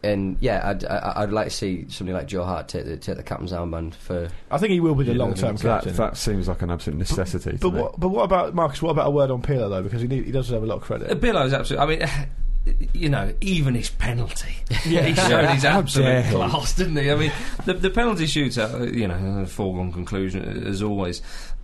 [0.00, 3.16] And yeah, I'd, I- I'd like to see somebody like Joe Hart take the take
[3.16, 4.28] the captain's armband for.
[4.48, 5.92] I think he will be the long term that, captain.
[5.96, 7.52] that that, seems like an absolute necessity.
[7.52, 7.82] to but me.
[7.82, 8.80] what, but what about Marcus?
[8.80, 9.82] What about a word on Pirlo though?
[9.82, 11.08] Because he need, he does have a lot of credit.
[11.20, 11.82] Pirlo's absolutely.
[11.84, 12.28] I mean,
[12.92, 14.54] you know, even his penalty.
[14.86, 15.02] Yeah.
[15.04, 17.10] he showed his absolute class, didn't he?
[17.10, 17.32] I mean,
[17.66, 21.20] the, the penalty shootout, uh, you know, a foregone conclusion as always.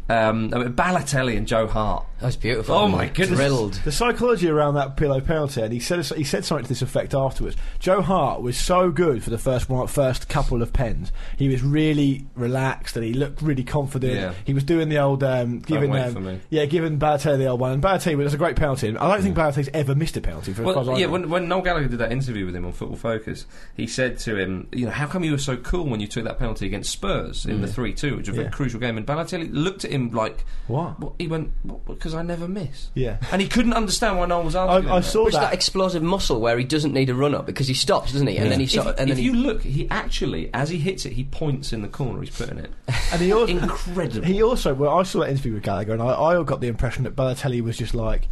[0.08, 2.04] Um, I mean, Balotelli and Joe Hart.
[2.20, 2.74] That was beautiful.
[2.74, 3.38] Oh, my goodness.
[3.38, 3.74] Drilled.
[3.84, 7.14] The psychology around that Pirlo penalty, and he said he said something to this effect
[7.14, 7.56] afterwards.
[7.78, 11.12] Joe Hart was so good for the first one, first couple of pens.
[11.38, 14.14] He was really relaxed and he looked really confident.
[14.14, 14.34] Yeah.
[14.44, 17.72] He was doing the old um, giving wait um, yeah, giving Balotelli the old one.
[17.72, 18.88] And Balotelli was a great penalty.
[18.96, 21.12] I don't think Balotelli's ever missed a penalty for as far as Well, yeah, know.
[21.12, 24.36] when, when Noel Gallagher did that interview with him on Football Focus, he said to
[24.36, 26.90] him, you know, how come you were so cool when you took that penalty against
[26.90, 28.48] Spurs in the 3 2, which was a Yeah.
[28.48, 28.96] crucial game?
[28.96, 30.98] And Balotelli looked at him like, What?
[31.00, 31.12] What?
[31.18, 31.52] He went,
[31.86, 32.90] because I never miss.
[32.94, 33.16] Yeah.
[33.32, 34.88] And he couldn't understand why Noel was I, asking.
[34.88, 35.54] him I saw Which is that that.
[35.54, 38.36] explosive muscle where he doesn't need a run up because he stops, doesn't he?
[38.36, 40.68] And then he If, sort of, and if then you he, look, he actually, as
[40.70, 42.70] he hits it, he points in the corner he's putting it.
[43.12, 44.26] and he also, Incredible.
[44.26, 47.04] He also, well, I saw that interview with Gallagher, and I, I got the impression
[47.04, 48.28] that Balotelli was just like,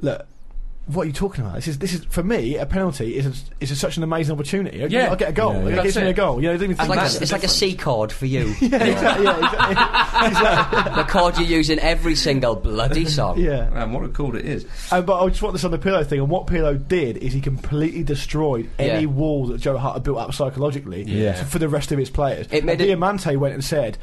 [0.00, 0.26] look.
[0.86, 1.54] What are you talking about?
[1.56, 4.34] This is this is for me a penalty is a, is a, such an amazing
[4.34, 4.78] opportunity.
[4.88, 5.10] Yeah.
[5.10, 5.54] I'll get a goal.
[5.70, 6.40] Yeah, it gives me a goal.
[6.42, 7.82] You know, I didn't even it's like, that's a, the it's like a difference.
[7.82, 8.54] Chord for you.
[8.60, 10.92] yeah, exactly, yeah, exactly.
[11.02, 13.38] the chord you use in every single bloody song.
[13.38, 13.70] yeah.
[13.80, 14.66] and what a call it is.
[14.90, 16.18] Um, but I just want this on the Pirlo thing.
[16.18, 19.06] And what Pirlo did is he completely destroyed any Yeah.
[19.06, 21.34] wall that Joe Hart had built up psychologically Yeah.
[21.44, 22.48] for the rest of his players.
[22.50, 23.98] It made and it- Diamanti went and said,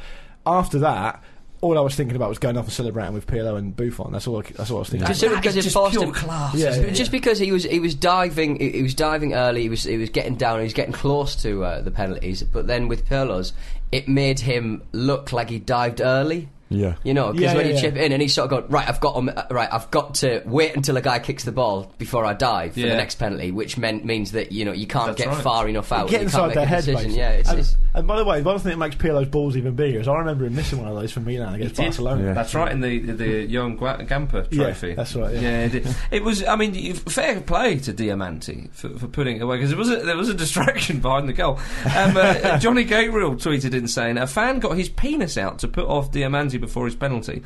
[0.46, 1.22] after that,
[1.62, 4.12] all I was thinking about was going off and celebrating with Pirlo and Buffon.
[4.12, 4.40] That's all.
[4.40, 5.08] I, that's all I was thinking.
[5.08, 5.36] Just about.
[5.42, 6.12] because It's just pure him.
[6.14, 6.56] class.
[6.56, 6.94] Yeah, isn't yeah.
[6.94, 9.98] Just because he was he was diving he, he was diving early, he was he
[9.98, 12.44] was getting down, he was getting close to uh, the penalties.
[12.44, 13.54] But then with Pirlo's,
[13.92, 16.50] it made him look like he dived early.
[16.70, 16.96] Yeah.
[17.04, 17.82] You know, because Yeah, when yeah, he yeah.
[17.82, 20.16] chip in and he's sort of going right, I've got him, uh, right, I've got
[20.16, 22.90] to wait until a guy kicks the ball before I dive for Yeah.
[22.90, 25.42] the next penalty, which meant means that you know you can't That's get right.
[25.44, 26.10] far enough out.
[26.10, 28.26] Get you inside can't their make a head, Yeah, it's, and, it's, and by the
[28.26, 30.88] way, one thing that makes Pirlo's balls even bigger is I remember him missing one
[30.88, 31.84] of those from Milan against He.
[31.84, 32.24] Barcelona.
[32.24, 32.34] Yeah.
[32.34, 34.94] That's right in the the Johan Gua- Gamper Yeah, trophy.
[34.94, 35.66] that's right, yeah.
[35.66, 36.44] it, it was.
[36.46, 39.98] I mean, fair play to Diamanti for, for putting it away because there was a,
[39.98, 41.60] there was a distraction behind the goal.
[41.86, 45.86] Um, uh, Johnny Gabriel tweeted in saying a fan got his penis out to put
[45.88, 47.42] off Diamanti before his penalty.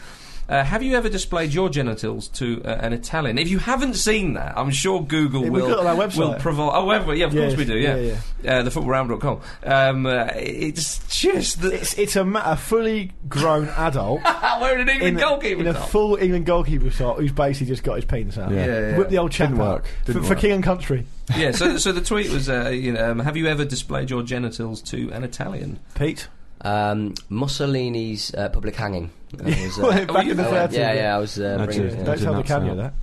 [0.49, 3.37] Uh, have you ever displayed your genitals to uh, an Italian?
[3.37, 6.17] If you haven't seen that, I'm sure Google Yeah, we've will got on our website.
[6.17, 6.71] will provide.
[6.75, 7.77] Oh, have yeah, of course we do.
[7.77, 9.39] Yeah, yeah, Uh, thefootballramble.com.
[9.63, 14.21] Um, uh, it's just the, It's, it's a, ma- a fully grown adult
[14.59, 15.87] wearing an England in, goalkeeper in a top.
[15.87, 18.51] full England goalkeeper shot who's basically just got his penis out.
[18.51, 18.65] Yeah.
[18.65, 18.97] Yeah, yeah.
[18.97, 19.85] Whip the old chap Didn't work.
[20.05, 21.05] Didn't for, for king and country.
[21.37, 21.51] yeah.
[21.51, 24.81] So, so the tweet was, uh, you know, um, have you ever displayed your genitals
[24.91, 25.79] to an Italian?
[25.95, 26.27] Pete?
[26.63, 29.09] Um, Mussolini's uh, public hanging.
[29.43, 30.73] I was, uh, Back in the went- 30s.
[30.73, 31.93] yeah, yeah, I was uh, bringing cheers.
[31.95, 32.03] it.
[32.05, 32.93] Don't tell the not camera that.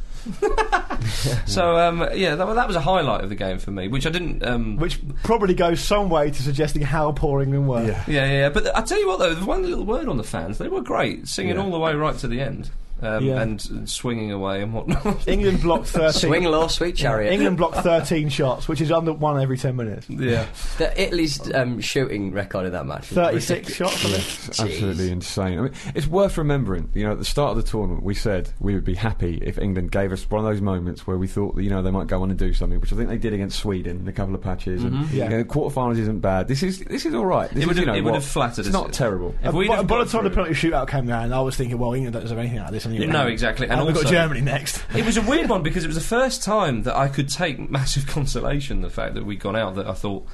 [1.47, 4.11] So um, yeah, that, that was a highlight of the game for me, which I
[4.11, 4.45] didn't.
[4.45, 7.85] Um, Which probably goes some way to suggesting how poor England were.
[7.87, 8.05] Yeah.
[8.07, 10.59] yeah, yeah, but I tell you what though, the one little word on the fans,
[10.59, 11.63] they were great, singing Yeah.
[11.63, 12.71] all the way right to the end,
[13.03, 13.41] um, Yeah.
[13.43, 15.27] and, and swinging away and whatnot.
[15.29, 16.13] England blocked 13.
[16.13, 17.33] Swing low, sweet chariot.
[17.33, 20.09] England blocked 13 shots, which is under one every 10 minutes.
[20.09, 20.47] yeah,
[20.79, 23.07] The Italy's um, shooting record in that match.
[23.07, 24.61] 36 shots, I think.
[24.71, 25.59] Absolutely insane.
[25.59, 26.91] I mean, it's worth remembering.
[26.95, 29.59] You know, at the start of the tournament, we said we would be happy if
[29.59, 32.07] England gave us one of those moments where we thought that you know they might
[32.07, 34.35] go on and do something, which I think they did against Sweden in a couple
[34.35, 34.83] of patches.
[34.85, 35.13] And Mhm.
[35.13, 35.25] Yeah.
[35.25, 36.49] you know, quarterfinals isn't bad.
[36.49, 37.49] This is this is all right.
[37.51, 38.73] This It is, would you have- know, it would what- have flattered It's us.
[38.75, 39.35] not terrible.
[39.43, 41.41] If Uh, we'd by, have by the got time the penalty shootout came round, I
[41.41, 43.13] was thinking, well, England doesn't have anything like this anyway.
[43.13, 44.83] no, exactly, and And, we've got also- Germany next.
[44.95, 47.71] It was a weird one because it was the first time that I could take
[47.71, 50.27] massive consolation the fact that we'd gone out that I thought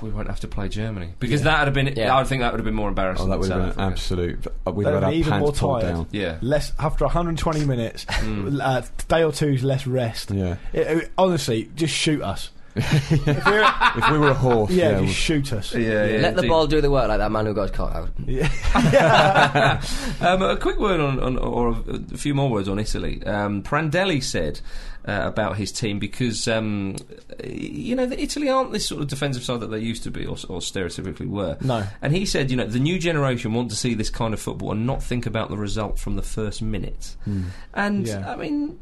[0.00, 1.94] we won't have to play Germany because that would have been.
[1.96, 2.16] Yeah.
[2.16, 3.26] I think that would have been more embarrassing.
[3.26, 3.92] Oh, that than would have been Africa.
[3.92, 4.46] absolute.
[4.66, 5.82] Uh, we'd have had been even more tired.
[5.82, 6.06] down.
[6.12, 6.38] Yeah.
[6.40, 8.58] Less after 120 minutes, Mm.
[8.62, 10.30] uh, day or two's less rest.
[10.30, 10.56] Yeah.
[10.72, 12.50] It- it- honestly, just shoot us.
[12.76, 15.74] If we're, if we were a horse, yeah, yeah, just we- shoot us.
[15.74, 16.48] Yeah, yeah, Let the indeed.
[16.48, 18.10] ball do the work like that man who got his cock out.
[18.26, 19.80] Yeah.
[20.20, 23.22] Um, a quick word on, on or a few more words on Italy.
[23.24, 24.60] Um, Prandelli said
[25.06, 26.96] uh, about his team because um,
[27.44, 30.24] you know the Italy aren't this sort of defensive side that they used to be
[30.24, 31.56] or, or stereotypically were.
[31.60, 31.86] No.
[32.02, 34.72] And he said, you know, the new generation want to see this kind of football
[34.72, 37.14] and not think about the result from the first minute.
[37.74, 38.30] And Yeah.
[38.30, 38.78] I mean.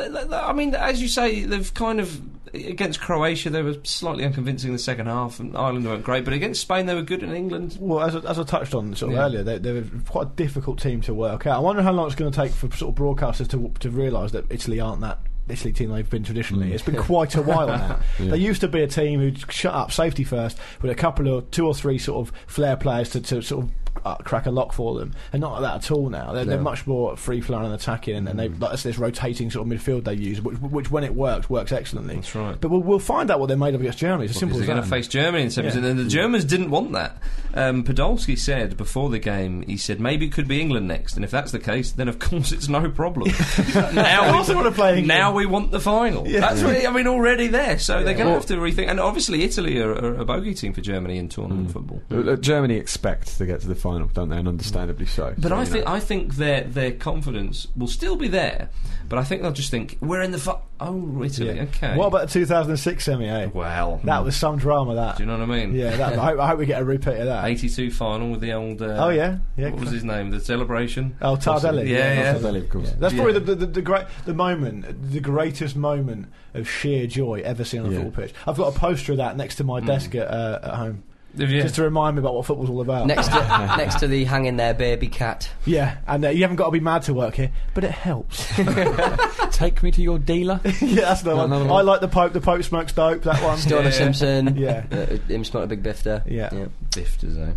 [0.00, 2.20] I mean, as you say, they've kind of
[2.54, 6.24] against Croatia they were slightly unconvincing in the second half, and Ireland weren't great.
[6.24, 8.94] But against Spain they were good, and England Well, as, I- as I touched on
[8.94, 9.24] sort of Yeah.
[9.24, 11.56] earlier, they, they're quite a difficult team to work out.
[11.56, 14.32] I wonder how long it's going to take for sort of broadcasters to to realise
[14.32, 16.72] that Italy aren't that Italy team they've been traditionally.
[16.72, 17.98] It's been quite a while now.
[18.20, 18.30] Yeah.
[18.30, 21.50] They used to be a team who'd shut up safety first with a couple of
[21.50, 23.70] two or three sort of flair players to, to sort of
[24.04, 26.32] uh, crack a lock for them, and not like that at all now.
[26.32, 29.66] They're, they're much more free flowing and attacking, and, and they like this rotating sort
[29.66, 32.16] of midfield they use, which, which when it works works excellently.
[32.16, 32.60] That's right.
[32.60, 34.24] But we'll, we'll find out what they're made of against Germany.
[34.26, 35.88] It's as simple as they're going to face Germany in semis, Yeah.
[35.88, 37.16] and the Germans didn't want that.
[37.56, 41.24] Um, Podolski said before the game, he said maybe it could be England next, and
[41.24, 43.28] if that's the case, then of course it's no problem.
[43.94, 45.08] now Of course wanna play England.
[45.08, 46.26] Now we want the final.
[46.26, 46.40] Yeah.
[46.40, 48.88] That's what, I mean already there, so they're going to Well- have to rethink.
[48.90, 52.02] And obviously Italy are, are a bogey team for Germany in tournament football.
[52.10, 54.36] Uh, uh, Germany expect to get to the final, don't they?
[54.36, 55.34] And understandably so.
[55.38, 55.92] But So, I think know.
[55.92, 58.68] I think their their confidence will still be there,
[59.08, 61.62] but I think they'll just think we're in the fu- oh Italy Yeah.
[61.62, 61.96] okay.
[61.96, 63.28] What about the 2006 semi?
[63.28, 63.50] Eh?
[63.54, 64.00] well?
[64.04, 64.94] That was some drama.
[64.96, 65.16] That.
[65.18, 65.74] Do you know what I mean?
[65.74, 67.43] Yeah, that, I, hope, I hope we get a repeat of that.
[67.44, 68.80] 82 final with the old.
[68.82, 69.70] Uh, Oh yeah, yeah.
[69.70, 70.30] What was his name?
[70.30, 71.16] The celebration.
[71.20, 71.86] Oh, Tardelli.
[71.88, 72.34] Yeah, yeah.
[72.34, 72.90] Tardelli, of course.
[72.98, 73.22] That's Yeah.
[73.22, 77.80] probably the, the, the great the moment, the greatest moment of sheer joy ever seen
[77.80, 78.02] on a Yeah.
[78.04, 78.34] football pitch.
[78.46, 81.02] I've got a poster of that next to my desk at, uh, at home,
[81.38, 83.06] Have you- just to remind me about what football's all about.
[83.06, 83.34] Next to
[83.78, 85.48] next to the hanging there baby cat.
[85.64, 88.46] Yeah, and uh, you haven't got to be mad to work here, but it helps.
[89.56, 90.60] Take me to your dealer.
[90.80, 91.52] yeah, that's the one.
[91.52, 92.32] Another I like the Pope.
[92.32, 93.22] The Pope smokes dope.
[93.22, 93.58] That one.
[93.58, 93.90] Stoner Yeah.
[93.90, 94.56] Simpson.
[94.56, 94.84] Yeah.
[94.90, 96.22] Uh, him smoking a big biff there.
[96.26, 96.50] Yeah.
[96.94, 97.52] Biffed, eh?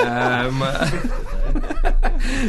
[0.00, 0.62] um,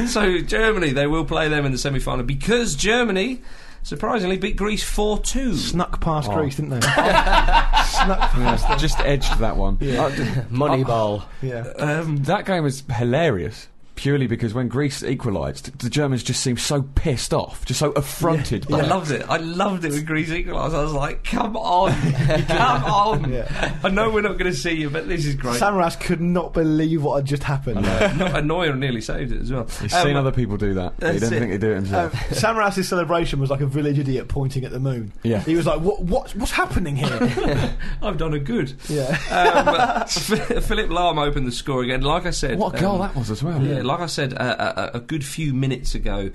[0.08, 3.42] so Germany, they will play them in the semi-final because Germany,
[3.88, 5.56] surprisingly, beat Greece four two.
[5.56, 6.36] Snuck past Oh.
[6.36, 6.82] Greece, didn't they?
[6.82, 8.66] Snuck past.
[8.70, 9.78] Yeah, just edged that one.
[9.80, 10.06] Yeah.
[10.06, 11.24] Uh, d- Moneyball.
[11.42, 11.62] Yeah.
[11.78, 13.68] Um, that game was hilarious.
[13.98, 18.68] Purely because when Greece equalised, the Germans just seemed so pissed off, just so affronted.
[18.70, 18.88] by I it.
[18.88, 19.26] loved it.
[19.28, 20.74] I loved it when Greece equalised.
[20.76, 21.92] I was like, "Come on,
[22.48, 23.76] come on!" Yeah.
[23.84, 25.60] I know we're not going to see you, but this is great.
[25.60, 27.82] Samaras could not believe what had just happened.
[27.82, 29.66] Not Neuer nearly saved it as well.
[29.82, 31.40] He's Um, seen other people do that, but he that's didn't it.
[31.40, 32.14] think he'd do it Um, himself.
[32.30, 35.12] Samaras' celebration was like a village idiot pointing at the moon.
[35.24, 35.40] Yeah.
[35.42, 36.04] He was like, "What?
[36.04, 36.36] What?
[36.36, 38.74] What's happening here?" I've done a good.
[38.90, 39.18] yeah.
[39.32, 42.02] Um, Philipp Lahm opened the score again.
[42.02, 43.62] Like I said, what a goal um, that was as well.
[43.62, 46.32] Yeah, like I said uh, a, a good few minutes ago,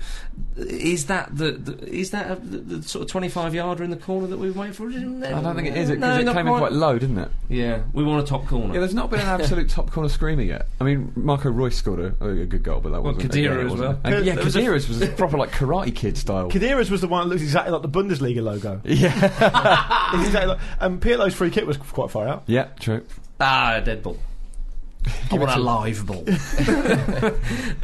[0.57, 3.97] is that the, the is that a, the, the sort of twenty-five yarder in the
[3.97, 4.89] corner that we were waiting for?
[4.89, 7.31] I don't think it is, because No, it not came in quite low, didn't it?
[7.49, 8.73] Yeah, we want a top corner.
[8.73, 10.67] Yeah, there's not been an absolute top corner screamer yet.
[10.81, 13.67] I mean, Marco Reus scored a, a good goal, but that Well, wasn't Khedira again,
[13.73, 13.99] as well.
[14.03, 16.49] And, yeah, There was a- was proper like Karate Kid style.
[16.49, 18.81] Khedira's was the one that looks exactly like the Bundesliga logo.
[18.85, 19.13] yeah,
[20.15, 22.43] It's exactly like, and Pirlo's free kick was quite far out.
[22.47, 23.05] yeah, true.
[23.39, 24.17] ah, dead ball.
[25.31, 26.25] I want a live ball.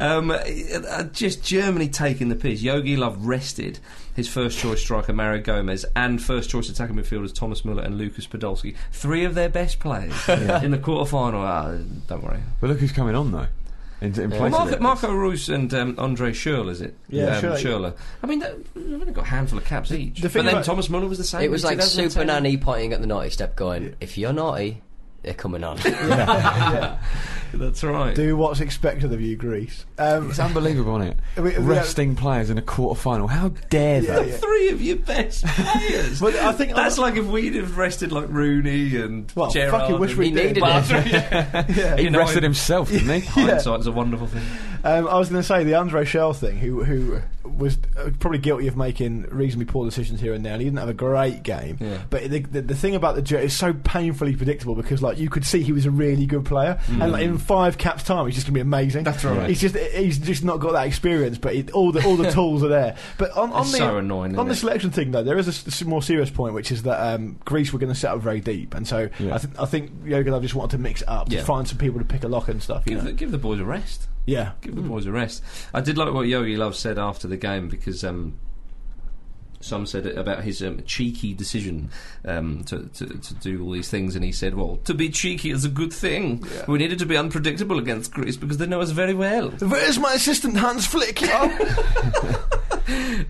[0.00, 2.62] um, uh, just Germany taking the piss.
[2.62, 3.78] Jogi Löw rested
[4.14, 8.26] his first choice striker Mario Gomez and first choice attacking midfielders Thomas Muller and Lucas
[8.26, 8.76] Podolski.
[8.92, 11.42] Three of their best players in the quarter final.
[11.42, 11.76] Ah,
[12.08, 12.40] don't worry.
[12.60, 13.46] But look who's coming on though.
[14.00, 14.38] In, in Yeah.
[14.38, 14.80] place Well, of.
[14.80, 16.96] Marco, Marco Reus and um, Andre Schürrle, is it?
[17.10, 17.58] Yeah, um, Schürrle.
[17.58, 17.94] Schürrle.
[18.22, 20.20] I mean, they've only got a handful of caps each.
[20.22, 21.42] the But then Thomas Muller was the same.
[21.42, 24.80] It was like Super Nanny pointing at the naughty step, going, "If you're naughty,
[25.22, 25.76] they're coming on."
[27.52, 28.14] That's right.
[28.14, 29.84] Do what's expected of you, Greece.
[29.98, 31.18] Um, It's unbelievable, isn't it?
[31.42, 33.26] We- we- Resting players in a quarter final.
[33.26, 34.30] How dare Yeah, they?
[34.30, 34.36] yeah.
[34.36, 36.20] Three of your best players.
[36.20, 39.70] But I think that's like if we'd have rested like Rooney and Well, Gerrard.
[39.72, 40.56] fucking wish we He did.
[40.56, 41.76] needed it.
[41.76, 41.96] yeah.
[41.96, 43.26] He You know, rested in- himself, didn't he?
[43.26, 44.42] Hindsight's a wonderful thing.
[44.84, 47.20] Um, I was going to say the Andre Shell thing, who who
[47.60, 50.80] was uh, probably guilty of making reasonably poor decisions here and there, and he didn't
[50.80, 51.76] have a great game.
[51.80, 51.98] Yeah.
[52.10, 55.30] But the, the the thing about the Jet is so painfully predictable because like you
[55.30, 58.34] could see he was a really good player, and like in five caps time he's
[58.34, 59.02] just going to be amazing.
[59.02, 59.04] Mm.
[59.04, 59.48] That's right.
[59.48, 62.64] He's just he's just not got that experience, but he, all the all the tools
[62.64, 62.96] are there.
[63.18, 64.56] But on, on the so annoying, on the it?
[64.56, 67.78] selection thing though, there is a, more serious point, which is that um, Greece were
[67.78, 69.34] going to set up very deep, and so Yeah.
[69.34, 71.40] I, th- I think Jogi Löw just wanted to mix it up Yeah.
[71.40, 72.84] to find some people to pick a lock and stuff.
[72.86, 73.10] You Give know?
[73.10, 74.06] the, give the boys a rest.
[74.26, 74.52] Yeah.
[74.60, 75.42] Give the boys a rest.
[75.74, 78.38] I did like what Jogi Löw said after the game because um,
[79.60, 81.90] some said about his um, cheeky decision
[82.24, 85.50] um, to, to, to do all these things, and he said, "Well, to be cheeky
[85.50, 86.44] is a good thing.
[86.68, 90.14] We needed to be unpredictable against Greece because they know us very well." Where's my
[90.14, 91.20] assistant Hans Flick?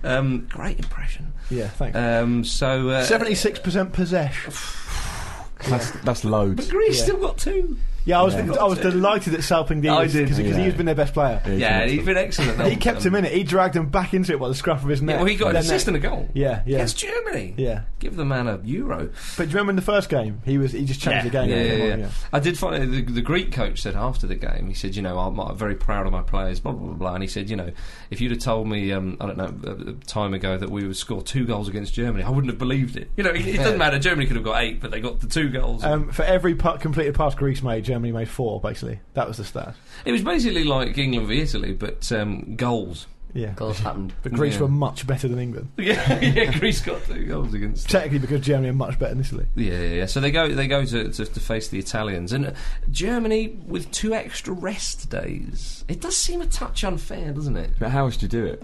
[0.02, 1.32] Um, great impression.
[1.50, 1.96] yeah, thanks.
[1.96, 4.52] Um, so uh, Seventy-six percent possession.
[5.68, 6.70] That's, that's but.
[6.70, 7.04] Greece Yeah.
[7.04, 7.76] still got two.
[8.04, 8.52] Yeah, I was Yeah.
[8.54, 10.58] I was delighted at Salping I Diaz did, because yeah.
[10.64, 11.40] he's been their best player.
[11.44, 12.62] Yeah, he's Yeah, been he's been excellent.
[12.70, 13.32] He kept him in it.
[13.32, 15.14] He dragged him back into it by the scruff of his neck.
[15.14, 15.96] Yeah, well, he got an Their assist neck.
[15.96, 16.28] and a goal.
[16.34, 17.54] Yeah, yeah, Against Germany.
[17.56, 17.82] yeah.
[17.98, 19.10] Give the man a euro.
[19.36, 20.40] But do you remember in the first game?
[20.44, 21.50] He was he just changed the game.
[21.50, 22.10] Yeah, yeah, Yeah, yeah.
[22.32, 25.18] I did find the, the Greek coach said after the game, he said, you know,
[25.18, 27.14] I'm, I'm very proud of my players, blah, blah, blah, blah.
[27.14, 27.70] And he said, you know,
[28.10, 30.86] if you'd have told me, um, I don't know, a, a time ago that we
[30.86, 33.10] would score two goals against Germany, I wouldn't have believed it.
[33.16, 33.98] You know, it, it doesn't matter.
[33.98, 35.84] Germany could have got eight, but they got the two goals.
[35.84, 38.60] Um, for every putt completed pass Greece made, Germany made four.
[38.60, 39.74] Basically, that was the stat.
[40.04, 43.06] it was basically like England v Italy, but um, goals.
[43.32, 44.12] Yeah, Goals happened.
[44.24, 44.62] but Greece Yeah.
[44.62, 45.70] were much better than England.
[45.78, 47.88] Yeah, yeah, Greece got two goals against.
[47.88, 49.46] Technically, because Germany are much better than Italy.
[49.54, 50.06] Yeah, yeah, yeah.
[50.06, 52.52] So they go, they go to, to, to face the Italians, and uh,
[52.90, 55.84] Germany with two extra rest days.
[55.86, 57.70] It does seem a touch unfair, doesn't it?
[57.78, 58.62] But how else do you do it?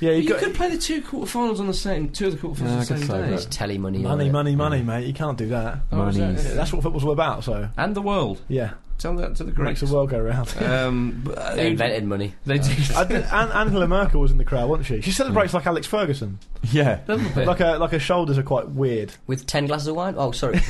[0.00, 2.38] Yeah, you, You got could play the two quarterfinals on the same, two of the
[2.48, 3.20] quarterfinals Yeah, on the same guess day.
[3.30, 3.98] There's telly money.
[3.98, 4.32] on money, it.
[4.32, 5.06] money, money, mate.
[5.06, 5.78] You can't do that.
[5.92, 6.18] Oh, Money.
[6.18, 7.44] that- that's what football's all about.
[7.44, 8.40] So and the world.
[8.48, 9.80] yeah, Tell that to the makes Greeks.
[9.80, 10.54] the world go round.
[10.62, 12.34] Um, but, uh, They invented money.
[12.46, 12.92] They did.
[12.92, 15.00] I An- Angela Merkel was in the crowd, wasn't she?
[15.00, 16.38] She celebrates like Alex Ferguson.
[16.72, 17.00] Yeah.
[17.08, 17.46] A little bit.
[17.46, 19.12] Like her, like her shoulders are quite weird.
[19.26, 20.14] With ten glasses of wine?
[20.16, 20.58] Oh, sorry.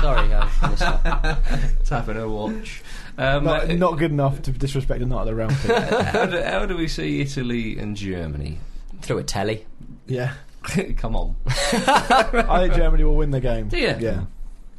[0.00, 1.38] sorry, I missed that.
[1.84, 2.82] tapping her watch.
[3.22, 5.52] Um, Not, uh, not good enough to disrespect a night of the round.
[5.52, 8.58] how, do, how do we see Italy and Germany?
[9.02, 9.66] Through a telly.
[10.06, 10.34] yeah,
[10.96, 11.36] Come on.
[11.46, 13.68] I think Germany will win the game.
[13.68, 13.94] Do you?
[13.98, 14.22] Yeah,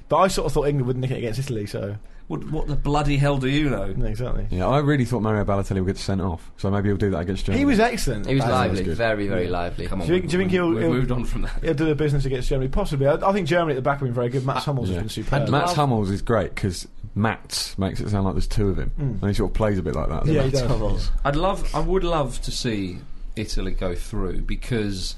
[0.10, 1.66] but I sort of thought England would nick it against Italy.
[1.66, 1.96] So
[2.28, 3.86] What, what the bloody hell do you know?
[3.98, 4.48] yeah, exactly.
[4.52, 7.20] Yeah, I really thought Mario Balotelli would get sent off, so maybe he'll do that
[7.20, 7.60] against Germany.
[7.60, 8.26] He was excellent.
[8.28, 8.58] He was Basil.
[8.58, 8.98] lively, good.
[8.98, 9.50] very, very Yeah.
[9.52, 9.88] lively.
[9.88, 10.08] Come on.
[10.08, 11.64] Do you think- do you think we- he'll- We've he'll- moved on from that.
[11.64, 13.06] He'll do the business against Germany, possibly.
[13.08, 14.46] I, I think Germany at the back have been very good.
[14.46, 14.96] Mats Hummels Yeah.
[14.96, 15.42] has been superb.
[15.44, 18.78] And Mats Love- Hummels is great because Mats makes it sound like there's two of
[18.78, 19.21] him, Mm.
[19.21, 20.26] and he sort of plays a bit like that.
[20.26, 21.12] Yeah, he does.
[21.26, 23.00] I'd love, I would love to see
[23.36, 25.15] Italy go through because,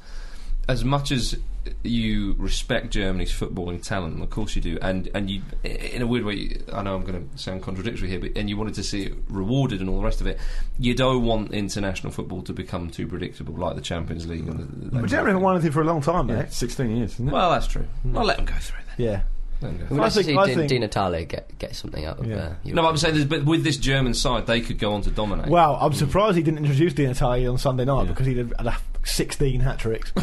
[0.68, 1.36] as much as
[1.82, 6.26] you respect Germany's footballing talent, of course you do, and and you, in a weird
[6.26, 9.04] way, I know I'm going to sound contradictory here, but and you wanted to see
[9.04, 10.40] it rewarded and all the rest of it.
[10.78, 14.46] You don't want international football to become too predictable, like the Champions League.
[14.48, 16.52] And the, the, But Germany haven't won anything for a long time, Yeah, mate.
[16.54, 17.32] 16 years, isn't it?
[17.32, 17.86] Well, that's true.
[18.14, 19.06] I'll let them go through then.
[19.08, 19.22] Yeah.
[19.64, 19.96] Let 'em go It through.
[19.98, 22.20] would I nice to think- see I Di, think- Di Natale get, get something out
[22.20, 22.36] of Yeah.
[22.36, 22.76] uh, No, Europe.
[22.76, 25.48] but I'm saying, there's- but with this German side, they could go on to dominate.
[25.48, 28.08] Well, I'm surprised he didn't introduce Di Natale on Sunday night Yeah.
[28.10, 30.12] because he'd have had a 16 hat tricks.
[30.16, 30.22] he'd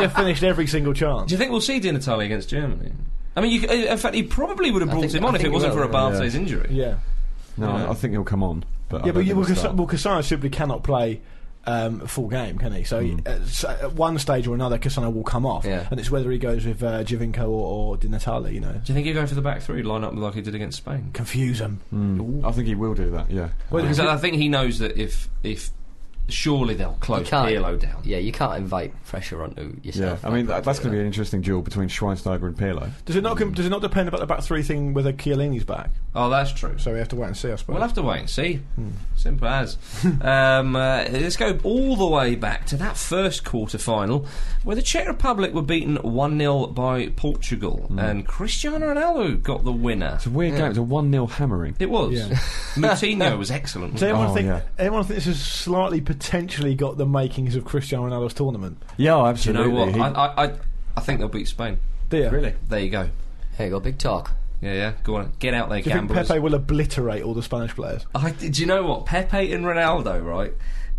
[0.00, 1.28] have finished every single chance.
[1.28, 2.92] Do you think we'll see Di Natale against Germany?
[3.36, 5.34] I mean, you, c- in fact, he probably would have I brought think- him on
[5.34, 6.40] I if it he wasn't will, for Abate's yeah.
[6.40, 6.68] injury.
[6.72, 6.94] Yeah.
[7.56, 7.90] no, Yeah.
[7.90, 8.64] I think he'll come on.
[8.88, 9.76] But I Yeah, don't but you, think well, he'll Cas- start.
[9.76, 11.20] well, Cassano simply cannot play
[11.68, 12.84] um, full game, can he?
[12.84, 13.26] So, Mm.
[13.28, 15.86] uh, so at one stage or another, Cassano will come off, Yeah.
[15.90, 17.46] and it's whether he goes with uh, Giovinco or,
[17.90, 18.48] or Di Natale.
[18.52, 20.40] You know, Do you think he'll go for the back three, line up like he
[20.40, 21.10] did against Spain?
[21.12, 21.80] confuse him.
[21.94, 22.44] Mm.
[22.44, 23.30] I think he will do that.
[23.30, 23.48] Yeah.
[23.70, 25.70] Well, Because I think he knows that if if
[26.30, 28.02] surely they'll close can't- Pirlo down.
[28.04, 29.82] Yeah, you can't invite pressure onto yourself.
[29.82, 30.24] Yeah, yourself.
[30.26, 32.90] I mean that, that's going to be an interesting duel between Schweinsteiger and Pirlo.
[33.06, 33.38] Does it not?
[33.38, 35.90] com- Does it not depend about the back three thing whether Chiellini's back?
[36.14, 36.78] Oh, that's true.
[36.78, 37.52] So we have to wait and see.
[37.52, 37.74] I suppose.
[37.74, 38.60] We'll have to wait and see.
[39.16, 39.76] Simple as.
[40.22, 44.26] um, uh, let's go all the way back to that first quarter final
[44.64, 49.72] where the Czech Republic were beaten 1 0 by Portugal and Cristiano Ronaldo got the
[49.72, 50.12] winner.
[50.16, 50.70] It's a weird game.
[50.70, 51.76] It's a one 0 hammering.
[51.78, 52.12] It was.
[52.14, 52.28] Yeah.
[52.74, 53.92] Moutinho was excellent.
[53.94, 54.46] Does anyone Oh, think?
[54.46, 54.62] yeah.
[54.78, 58.82] Anyone think this has slightly potentially got the makings of Cristiano Ronaldo's tournament?
[58.96, 59.94] Yeah, oh, Do you know what?
[59.94, 60.52] He- I, I, I,
[60.96, 61.78] I think they'll beat Spain.
[62.08, 62.30] Do you?
[62.30, 62.54] really?
[62.68, 63.10] There you go.
[63.58, 64.32] There you go, big talk.
[64.60, 64.92] Yeah, yeah.
[65.04, 65.32] Go on.
[65.38, 66.12] Get out there, Do you think.
[66.12, 68.04] Pepe will obliterate all the Spanish players?
[68.14, 69.06] I, do you know what?
[69.06, 70.52] Pepe and Ronaldo, right?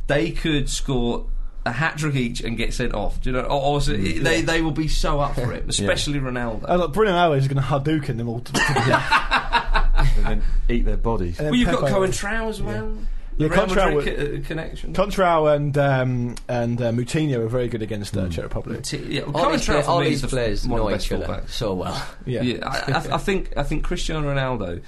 [0.07, 1.26] They could score
[1.66, 3.22] a hat trick each and get sent off.
[3.22, 3.41] Do you know?
[3.43, 6.66] Or, or so- mm, they they will be so up for it, especially Ronaldo.
[6.70, 8.39] Oh, look, Bruno Alves is going to Hadouken them all.
[8.39, 8.53] To,
[10.18, 11.38] and then eat their bodies.
[11.39, 12.89] and well, you've got Pepe- Coentrão as well.
[12.89, 13.05] Yeah,
[13.40, 14.94] The Real Coentrão Madrid co- uh, connection.
[14.94, 18.84] Coentrão and um, and uh, Moutinho are very good against uh, Czech Republic.
[18.84, 20.86] T- yeah, well, All these, play- for all me these is the players one of
[20.86, 21.50] the know best each other fullbacks.
[21.50, 22.08] so well.
[22.26, 22.42] Yeah.
[22.42, 24.82] Yeah, I, I, I think I think Cristiano Ronaldo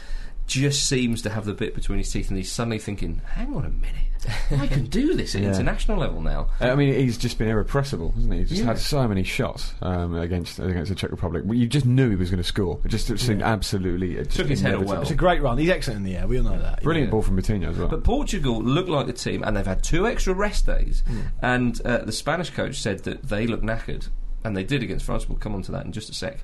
[0.48, 3.64] just seems to have the bit between his teeth, and he's suddenly thinking, "Hang on
[3.66, 4.11] a minute,
[4.52, 5.50] I can do this at Yeah.
[5.50, 8.40] international level now." I mean, he's just been irrepressible, hasn't he?
[8.40, 8.68] He's just Yeah.
[8.68, 11.44] had so many shots um, against against the Czech Republic.
[11.50, 12.80] You just knew he was going to score.
[12.84, 14.94] It just seemed absolutely it just Took his head inevitable.
[14.94, 15.02] well.
[15.02, 15.58] It's a great run.
[15.58, 16.28] He's excellent in the air.
[16.28, 16.84] We all know that.
[16.84, 17.12] Brilliant Yeah.
[17.12, 17.88] ball from Moutinho as well.
[17.88, 21.04] But Portugal looked like a team, and they've had two extra rest days.
[21.42, 24.10] And uh, the Spanish coach said that they look knackered,
[24.44, 25.30] and they did against France.
[25.30, 26.40] We'll come on to that in just a sec.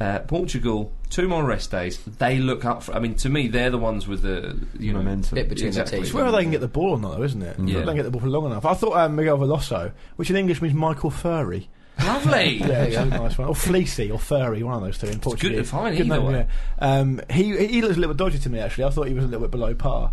[0.00, 1.98] Uh, Portugal, two more rest days.
[2.18, 2.92] They look up for.
[2.94, 4.98] I mean, to me, they're the ones with the you know.
[4.98, 5.36] Momentum.
[5.36, 5.98] Bit between Exactly.
[5.98, 6.14] the It's teeth.
[6.20, 7.56] whether they can get the ball or not, though, isn't it?
[7.60, 7.78] Yeah.
[7.80, 8.64] If They can get the ball for long enough.
[8.64, 11.68] I thought um, Miguel Veloso, which in English means Michael Furry.
[12.04, 12.56] Lovely.
[12.58, 13.46] Yeah, it's a nice one.
[13.48, 15.56] Or Fleecy or Furry, one of those two in Portuguese.
[15.58, 16.46] good- fine, Good either name, way.
[16.80, 16.98] yeah.
[16.98, 18.84] Um, he he looks a little bit dodgy to me actually.
[18.84, 20.12] I thought he was a little bit below par.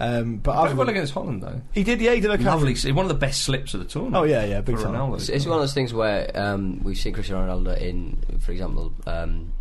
[0.00, 1.60] Um, but Played other well than- against Holland though.
[1.72, 2.44] he did, yeah, he did okay.
[2.44, 2.72] Lovely.
[2.72, 4.16] s- One of the best slips of the tournament.
[4.16, 4.94] Oh yeah, yeah, big for time.
[4.94, 5.16] Ronaldo.
[5.16, 8.92] It's, it's one of those things where um, we've seen Cristiano Ronaldo in, for example,
[9.06, 9.52] um,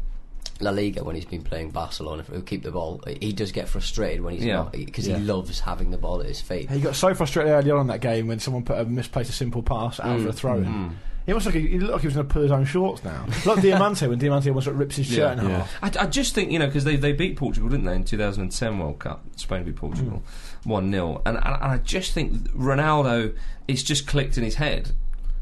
[0.62, 3.02] La Liga when he's been playing Barcelona, who keep the ball.
[3.20, 4.56] He does get frustrated when he's Yeah.
[4.58, 5.18] not because Yeah.
[5.18, 6.70] he loves having the ball at his feet.
[6.72, 9.34] He got so frustrated early on in that game when someone put a misplaced a
[9.34, 10.24] simple pass out Mm.
[10.24, 10.96] for a throw in.
[11.26, 13.04] He almost like he, he looked like he was going to pull his own shorts
[13.04, 13.26] now.
[13.46, 15.66] like Diamanti when Diamanti almost like, rips his shirt in Yeah.
[15.82, 15.98] half.
[15.98, 18.80] I, I just think you know because they, they beat Portugal, didn't they, in 2010
[18.80, 19.24] World Cup?
[19.36, 20.24] Spain beat Portugal
[20.64, 20.70] hmm.
[20.70, 23.36] one 0 and, and and I just think Ronaldo,
[23.68, 24.92] it's just clicked in his head.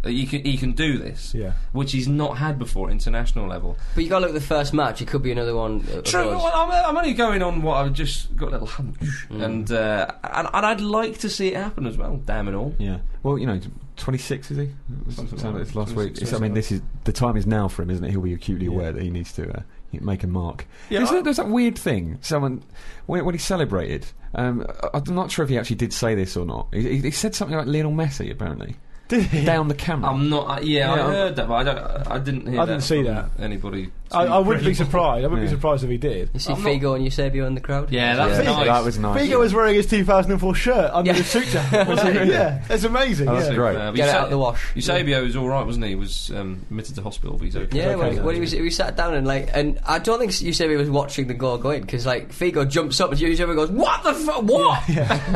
[0.02, 1.54] That He can he can do this, Yeah.
[1.74, 3.78] which he's not had before at international level.
[3.95, 5.02] But you got to look at the first match.
[5.02, 5.86] It could be another one.
[5.93, 6.28] uh, True.
[6.28, 8.95] Well, I'm, I'm only going on what I've just got a little hunch,
[9.30, 9.43] Mm.
[9.43, 12.18] and, uh, and and I'd like to see it happen as well.
[12.26, 12.74] Damn it all.
[12.80, 13.00] Yeah.
[13.24, 13.60] Well, you know,
[13.97, 14.70] 26 is he?
[15.12, 16.14] Something like it's last week.
[16.14, 18.12] It's- I mean, this is the time is now for him, isn't it?
[18.12, 18.72] He'll be acutely Yeah.
[18.72, 20.66] aware that he needs to uh, make a mark.
[20.89, 22.18] Yeah, there's, I- that, there's that weird thing.
[22.22, 22.64] Someone
[23.08, 24.06] when, when he celebrated.
[24.36, 26.68] Um, I- I'm not sure if he actually did say this or not.
[26.72, 28.78] He, he, he said something like Lionel Messi, apparently,
[29.10, 29.43] Did he?
[29.43, 30.10] down the camera.
[30.12, 30.60] I'm not.
[30.60, 32.07] Uh, yeah, I Yeah, I'm- heard that, but I don't.
[32.07, 32.62] I didn't hear.
[32.62, 33.30] I didn't that see from that.
[33.39, 33.91] Anybody?
[34.12, 35.24] I, I wouldn't be surprised.
[35.24, 36.32] I wouldn't be surprised if he did.
[36.34, 37.91] You see I'm not- Figo and Eusebio in the crowd.
[37.91, 38.66] Yeah, that was nice.
[38.68, 39.22] That was nice.
[39.22, 41.18] Figo was wearing his 2004 shirt under Yeah.
[41.18, 41.88] the suit jacket.
[42.28, 43.28] yeah, that's amazing.
[43.30, 43.53] Oh, that's yeah.
[43.55, 43.76] great.
[43.76, 44.76] Uh, but Get it Euse- out of the wash.
[44.76, 45.89] Eusebio was all right, wasn't he?
[45.89, 47.78] He was um, admitted to hospital, but he's okay.
[47.78, 50.39] Yeah, when, okay, when he was he sat down and like, and I don't think
[50.41, 53.70] Eusebio was watching the goal going in because like Figo jumps up and Eusebio goes,
[53.70, 54.41] "What the fuck?
[54.41, 54.84] What?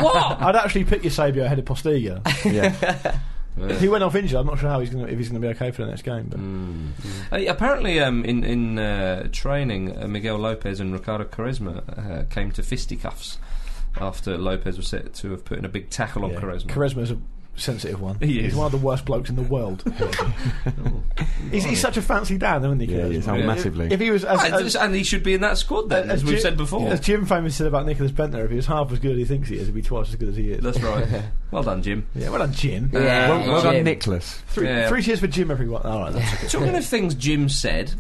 [0.02, 2.22] What?" I'd actually pick Eusebio ahead of Postiga.
[2.52, 3.20] yeah.
[3.58, 5.48] If he went off injured, I'm not sure how he's to if he's going to
[5.48, 6.28] be okay for the next game.
[7.30, 12.24] But Uh, apparently, um, in in uh, training, uh, Miguel Lopes and Ricardo Quaresma uh,
[12.26, 13.38] came to fisticuffs
[14.00, 16.66] after Lopez was said to have put in a big tackle on yeah, Quaresma.
[17.12, 17.18] A
[17.56, 18.18] sensitive one.
[18.20, 18.56] He He's is.
[18.56, 19.84] one of the worst blokes in the world.
[21.52, 22.86] he's, he's such a fancy Dan, isn't he?
[22.88, 23.28] Yeah, he is.
[23.28, 23.90] Oh, massively.
[23.92, 26.24] If he was as, and, as, and he should be in that squad then, as,
[26.24, 26.88] we've Jim- said before.
[26.90, 29.26] As Jim famously said about Nicklas Bendtner, if he was half as good as he
[29.26, 30.64] thinks he is, he'd be twice as good as he is.
[30.64, 31.24] That's right.
[31.52, 32.08] well done, Jim.
[32.16, 32.90] yeah, well done, Jim.
[32.94, 33.84] Yeah, well, well done, Jim.
[33.86, 34.42] Nicholas.
[34.48, 34.90] Three, Yeah.
[34.90, 35.84] three cheers for Jim, everyone.
[35.84, 36.48] All right, that's okay.
[36.48, 37.94] Talking of things Jim said,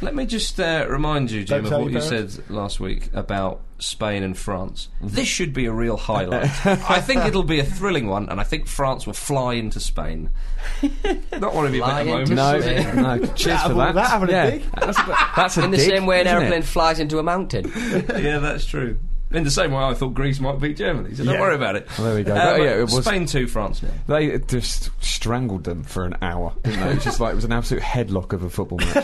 [0.00, 2.34] let me just uh, remind you, Jim, Don't of tell what you parents.
[2.36, 4.88] said last week about Spain and France.
[5.00, 6.44] This should be a real highlight.
[6.66, 10.30] I think it'll be a thrilling one, and I think France will fly into Spain.
[11.32, 12.30] Not one of your Fly better moments.
[12.30, 13.26] No, no.
[13.34, 13.94] Cheers for that.
[13.94, 14.62] that having a dig?
[14.78, 17.70] That's a, that's a In the dig, same way an airplane flies into a mountain.
[17.76, 18.98] yeah, that's true.
[19.32, 21.40] In the same way, I thought Greece might beat Germany, so don't Yeah.
[21.40, 21.86] worry about it.
[21.96, 22.34] Well, there we go.
[22.34, 23.80] Uh, But, yeah, it was- Spain two, France.
[24.08, 26.90] They just strangled them for an hour, didn't they?
[26.90, 28.96] It was just like it was an absolute headlock of a football match.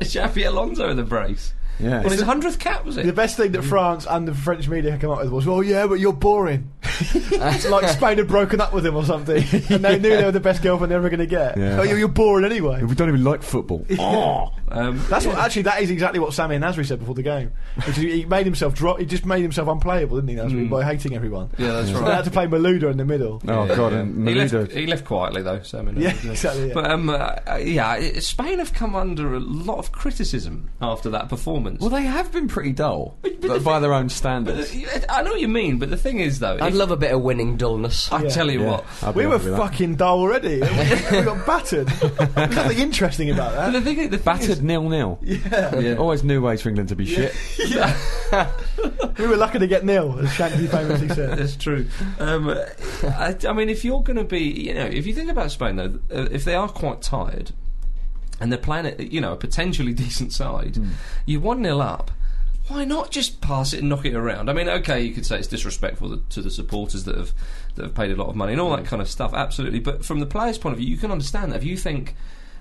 [0.00, 1.52] Xabi Alonso in the brace.
[1.80, 1.98] Yeah.
[1.98, 3.06] On his hundredth cap, was it?
[3.06, 5.62] The best thing that France and the French media had come up with was, "Well,
[5.62, 6.70] yeah, but you're boring."
[7.00, 10.30] it's like Spain had broken up with him or something, and they knew they were
[10.32, 11.56] the best girlfriend they were going to get.
[11.56, 11.80] Yeah.
[11.80, 12.82] Oh, you're, you're boring anyway.
[12.82, 13.84] We don't even like football.
[13.98, 14.50] Oh.
[14.68, 15.62] Um, That's what actually.
[15.62, 17.52] That is exactly what Samir Nasri said before the game.
[17.86, 18.98] Which he, he made himself drop.
[18.98, 21.50] He just made himself unplayable, didn't he, Nasri, by hating everyone.
[21.58, 22.08] yeah, that's So right.
[22.08, 23.40] they had to play Malouda in the middle.
[23.46, 23.98] Oh Yeah, god, yeah.
[24.00, 25.62] and he, left, he left quietly though.
[25.62, 26.68] So I Yeah, exactly.
[26.68, 26.74] Yeah.
[26.74, 31.63] But um, uh, yeah, Spain have come under a lot of criticism after that performance.
[31.80, 34.74] Well, they have been pretty dull But- but but the by thing- their own standards.
[34.74, 36.96] uh, I know what you mean, but the thing is, though, I'd if- love a
[36.96, 38.10] bit of winning dullness.
[38.12, 38.28] I Yeah.
[38.30, 38.70] tell you Yeah,
[39.02, 39.14] what.
[39.14, 39.56] We were happy with that.
[39.58, 40.60] fucking dull already.
[40.60, 41.88] we got battered.
[41.88, 43.72] There's nothing interesting about But that.
[43.72, 45.18] the thing, the thing battered is, nil nil.
[45.22, 45.78] Yeah.
[45.78, 45.94] Yeah.
[45.96, 47.34] Always new ways for England to be shit.
[49.18, 51.38] We were lucky to get nil, as Shankly famously said.
[51.38, 51.86] That's true.
[52.18, 52.48] Um,
[53.04, 55.76] I, I mean, if you're going to be, you know, if you think about Spain
[55.76, 57.52] though, uh, if they are quite tired
[58.40, 60.90] and they're playing, a, you know, a potentially decent side, hmm.
[61.26, 62.10] you one 0 up.
[62.68, 64.48] Why not just pass it and knock it around?
[64.48, 67.34] I mean, okay, you could say it's disrespectful to the supporters that have
[67.74, 68.86] that have paid a lot of money and all that hmm.
[68.86, 69.34] kind of stuff.
[69.34, 71.56] Absolutely, but from the players' point of view, you can understand that.
[71.56, 72.14] If you think,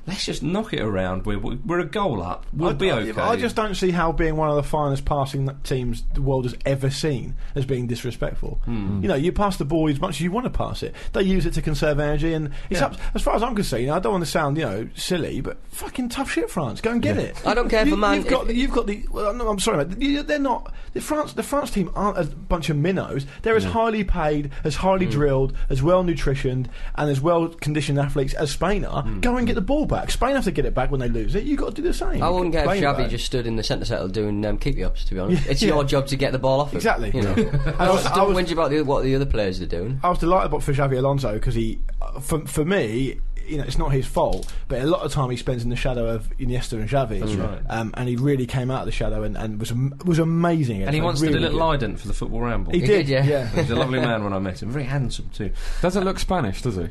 [0.05, 3.21] let's just knock it around, we're we're a goal up, we'll I, be okay.
[3.21, 6.55] I just don't see how being one of the finest passing teams the world has
[6.65, 8.61] ever seen as being disrespectful.
[8.65, 8.87] Hmm.
[8.87, 9.01] hmm.
[9.03, 10.93] You know, you pass the ball as much as you want to pass it.
[11.13, 12.87] They use it to conserve energy, and it's Yeah.
[12.87, 12.97] up.
[13.13, 15.41] As far as I'm concerned, you know, I don't want to sound you know silly,
[15.41, 16.81] but fucking tough shit, France.
[16.81, 17.35] Go and get it.
[17.45, 19.05] I don't care if you, a man- You've got, you've got the.
[19.09, 20.01] Well, no, I'm sorry, mate.
[20.01, 20.73] You- They're not.
[20.93, 23.25] The France, the France team aren't a bunch of minnows.
[23.41, 25.11] They're as highly paid, as highly hmm.
[25.11, 29.03] drilled, as well nutritioned, and as well conditioned athletes as Spain are.
[29.03, 29.19] Hmm.
[29.21, 30.11] Go and get the ball back.
[30.11, 31.43] Spain have to get it back when they lose it.
[31.43, 32.21] You've got to do the same.
[32.21, 35.05] I wouldn't get if Xavi just stood in the centre circle doing um, keepy ups.
[35.05, 35.69] To be honest, Yeah, it's yeah.
[35.69, 36.71] your job to get the ball off.
[36.71, 37.11] him, Exactly.
[37.13, 37.33] You know,
[37.65, 39.99] And I was, I don't was, whinge about the, what the other players are doing.
[40.03, 43.63] I was delighted about for Xabi Alonso because he, uh, for, for me, you know,
[43.65, 46.29] it's not his fault, but a lot of time he spends in the shadow of
[46.37, 47.19] Iniesta and Xavi.
[47.19, 47.59] That's right.
[47.69, 50.81] Um, and he really came out of the shadow and, and was am- was amazing.
[50.83, 51.81] and he Like, once did really a little good.
[51.81, 52.71] ident for the football ramble.
[52.71, 53.25] He, He did, did, yeah.
[53.25, 53.47] yeah.
[53.49, 54.69] He's a lovely man when I met him.
[54.71, 55.51] Very handsome too.
[55.81, 56.87] Doesn't look Spanish, does he?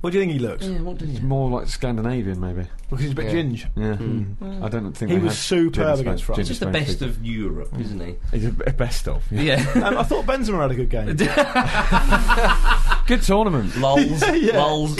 [0.00, 0.66] What do you think he looks?
[0.66, 2.66] what did It's more like Scandinavian, maybe.
[2.88, 3.32] Because he's a bit Yeah.
[3.42, 3.66] ginge.
[3.76, 4.64] Yeah.
[4.64, 6.36] I don't think He they was have superb gin against Spanish- France.
[6.38, 8.14] gin Just the Spanish best of Europe, isn't he?
[8.32, 9.22] He's a b- best of.
[9.30, 9.42] Yeah.
[9.42, 9.82] Yeah.
[9.90, 11.16] Um, I thought Benzema had a good game.
[13.06, 13.76] Good tournament.
[13.76, 14.22] Lols.
[14.40, 14.58] Yeah.
[14.58, 14.98] Lols.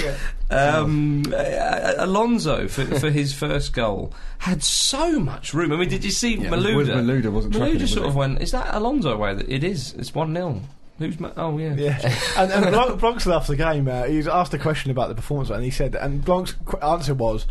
[0.51, 5.71] Um, uh, Alonso for, for his first goal had so much room.
[5.73, 6.77] I mean, did you see Yeah, Malouda?
[6.77, 8.09] with Malouda wasn't tracking him, Malouda was sort he?
[8.09, 8.43] of went.
[8.43, 9.35] Is that Alonso way?
[9.35, 9.93] That it is.
[9.95, 10.61] It's one 0
[11.01, 11.19] Who's?
[11.19, 11.75] Ma- oh yeah.
[11.75, 11.99] Yeah,
[12.37, 15.15] and, and Blanc, Blanc's after the game, uh, he was asked a question about the
[15.17, 17.47] performance, and he said, and Blanc's qu- answer was,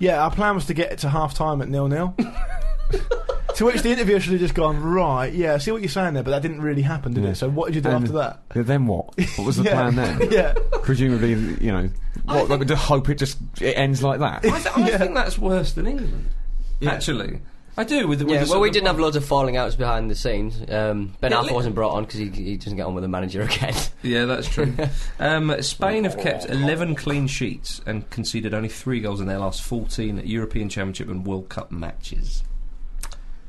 [0.00, 2.16] "Yeah, our plan was to get it to half time at nil nil."
[3.54, 6.14] to which the interviewer should have just gone, "Right, yeah, I see what you're saying
[6.14, 7.30] there, but that didn't really happen, did Yeah.
[7.30, 7.34] it?
[7.36, 9.14] So what did you do And- after that?" Yeah, then what?
[9.36, 9.72] What was the Yeah.
[9.90, 10.30] plan then?
[10.32, 11.30] yeah, Presumably,
[11.64, 11.90] you know,
[12.24, 12.48] what?
[12.48, 14.44] Like, to hope it just it ends like that.
[14.46, 14.98] I, th- I Yeah.
[14.98, 16.28] think that's worse than England.
[16.86, 17.40] Actually,
[17.78, 18.08] I do.
[18.08, 20.60] With, the- with Yeah, well, we didn't have loads of falling outs behind the scenes.
[20.68, 23.08] Um, ben Yeah, Arthur wasn't brought on because he, he doesn't get on with the
[23.08, 23.74] manager again.
[24.02, 24.74] Yeah, that's true.
[25.20, 29.62] um, Spain have kept 11 clean sheets and conceded only three goals in their last
[29.62, 32.42] 14 European Championship and World Cup matches.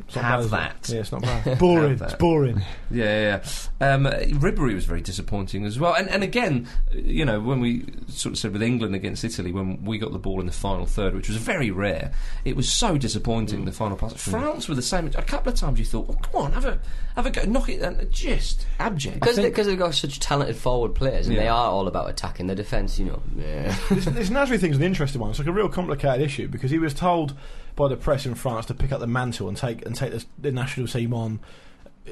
[0.10, 0.89] It's not Have bad, that.
[0.93, 1.60] Yeah, it's not bad.
[1.60, 1.99] boring.
[2.01, 2.62] It's boring.
[2.91, 3.43] Yeah, yeah.
[3.80, 3.93] yeah.
[3.93, 5.93] Um, Ribery was very disappointing as well.
[5.93, 9.84] And, and again, you know, when we sort of said with England against Italy, when
[9.86, 12.12] we got the ball in the final third, which was very rare,
[12.43, 14.14] it was so disappointing, the final pass.
[14.14, 15.05] France were the same.
[15.16, 16.80] A couple of times you thought, oh, come on, have a,
[17.16, 19.20] have a go, knock it, and just abject.
[19.20, 21.43] Because they, 'cause they've got such talented forward players and Yeah.
[21.43, 22.47] they are all about attacking.
[22.47, 23.22] the defence, you know.
[23.38, 23.76] Yeah.
[23.89, 25.30] this, this Nasri thing's an interesting one.
[25.30, 27.36] It's like a real complicated issue because he was told
[27.76, 30.26] by the press in France to pick up the mantle and take and take the,
[30.38, 31.40] the national team on,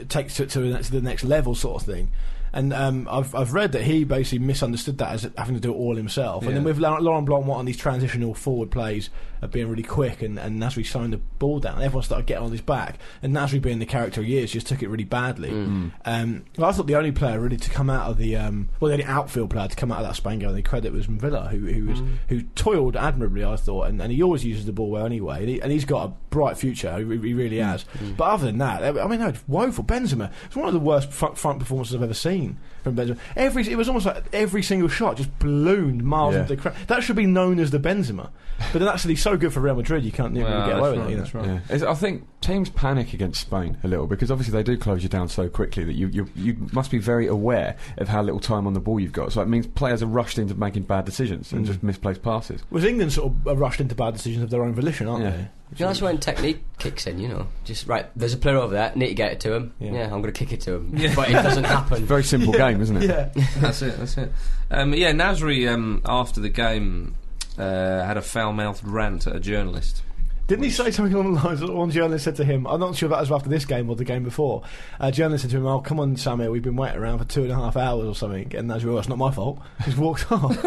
[0.09, 2.09] take to, to, the next, to the next level, sort of thing.
[2.53, 5.75] And um, I've I've read that he basically misunderstood that as having to do it
[5.75, 6.45] all himself.
[6.45, 9.09] And then with Laurent Laurent Blanc wanting these transitional forward plays
[9.41, 12.51] of being really quick and, and Nasri slowing the ball down, everyone started getting on
[12.51, 12.99] his back.
[13.21, 15.51] And Nasri, being the character he is, just took it really badly.
[15.51, 15.67] Mm.
[15.67, 15.91] Mm.
[16.05, 18.89] Um, well, I thought the only player really to come out of the um, well,
[18.89, 21.49] the only outfield player to come out of that Spain game, the credit was Villa,
[21.49, 22.17] who who was mm.
[22.29, 25.49] who toiled admirably, I thought, and, and he always uses the ball well anyway, and,
[25.49, 27.85] he, and he's got a bright future, he, he really has.
[28.15, 29.83] But other than that, I mean, no, it's woeful.
[29.83, 32.57] Benzema, it's one of the worst front, front performances I've ever seen
[32.95, 33.17] from Benzema.
[33.35, 36.41] Every it was almost like every single shot just ballooned miles Yeah.
[36.41, 36.75] into the crowd.
[36.87, 38.29] That should be known as the Benzema,
[38.73, 41.11] but then actually, so good for Real Madrid, you can't really get away with right,
[41.11, 41.17] it.
[41.17, 41.45] That's right.
[41.45, 41.59] Yeah.
[41.69, 45.09] It's- I think teams panic against Spain a little because obviously they do close you
[45.09, 48.67] down so quickly that you, you you must be very aware of how little time
[48.67, 49.31] on the ball you've got.
[49.31, 51.67] So it means players are rushed into making bad decisions and mm.
[51.67, 52.63] just misplaced passes.
[52.69, 55.31] Was England sort of rushed into bad decisions of their own volition, aren't Yeah.
[55.31, 55.47] they?
[55.75, 57.47] You know, that's when technique kicks in, you know.
[57.65, 59.73] Just, right, there's a player over there, need to get it to him.
[59.79, 59.91] Yeah.
[59.93, 60.93] Yeah, I'm going to kick it to him.
[60.95, 61.13] Yeah.
[61.13, 62.05] But it doesn't happen.
[62.05, 63.09] Very simple game, isn't it?
[63.09, 63.29] Yeah.
[63.59, 63.97] that's it.
[63.97, 64.31] That's it.
[64.71, 67.15] Um, yeah, Nasri um, after the game
[67.57, 70.03] uh, had a foul-mouthed rant at a journalist.
[70.47, 72.65] Didn't he say something along the lines that one journalist said to him?
[72.67, 74.63] I'm not sure if that was after this game or the game before.
[74.97, 77.43] A journalist said to him, "Oh, come on, Samir, we've been waiting around for two
[77.43, 79.59] and a half hours or something." And that's well, it's not my fault.
[79.83, 80.57] He's walked off.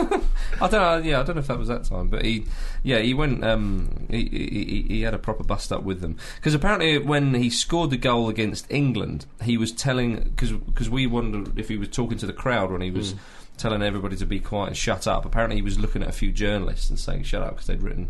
[0.61, 0.99] I don't know.
[0.99, 2.45] Yeah, I don't know if that was that time, but he,
[2.83, 3.43] yeah, he went.
[3.43, 7.49] Um, he, he, he had a proper bust up with them because apparently when he
[7.49, 12.19] scored the goal against England, he was telling because we wondered if he was talking
[12.19, 13.15] to the crowd when he was.
[13.57, 15.27] Telling everybody to be quiet and shut up.
[15.27, 18.09] Apparently, he was looking at a few journalists and saying "shut up" because they'd written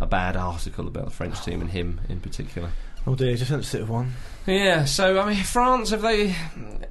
[0.00, 2.70] a bad article about the French team and him in particular.
[3.06, 4.12] oh dear, just sensitive one.
[4.46, 6.28] Yeah, so I mean, France have they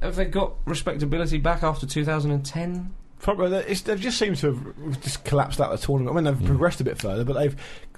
[0.02, 2.94] have they got respectability back after 2010?
[3.20, 6.14] Probably, they've just seemed to have just collapsed out of the tournament.
[6.14, 7.56] I mean, they've progressed a bit further, but they've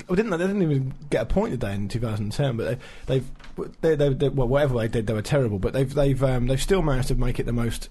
[0.07, 0.37] well, didn't they?
[0.37, 2.57] They didn't even get a point today in 2010.
[2.57, 2.77] But they,
[3.07, 5.57] they've they, they, they, well, whatever they did, they were terrible.
[5.57, 7.89] But they've they've um, they've still managed to make it the most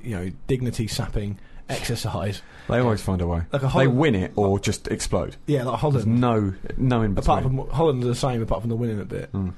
[0.00, 2.42] you know dignity sapping exercise.
[2.68, 3.42] They always find a way.
[3.52, 5.36] Like a they Holland- win it or just explode.
[5.46, 6.20] Yeah, like There's Holland.
[6.20, 7.38] no no in between.
[7.38, 9.28] Apart from Holland are the same, apart from the winning a bit.
[9.30, 9.50] Hmm.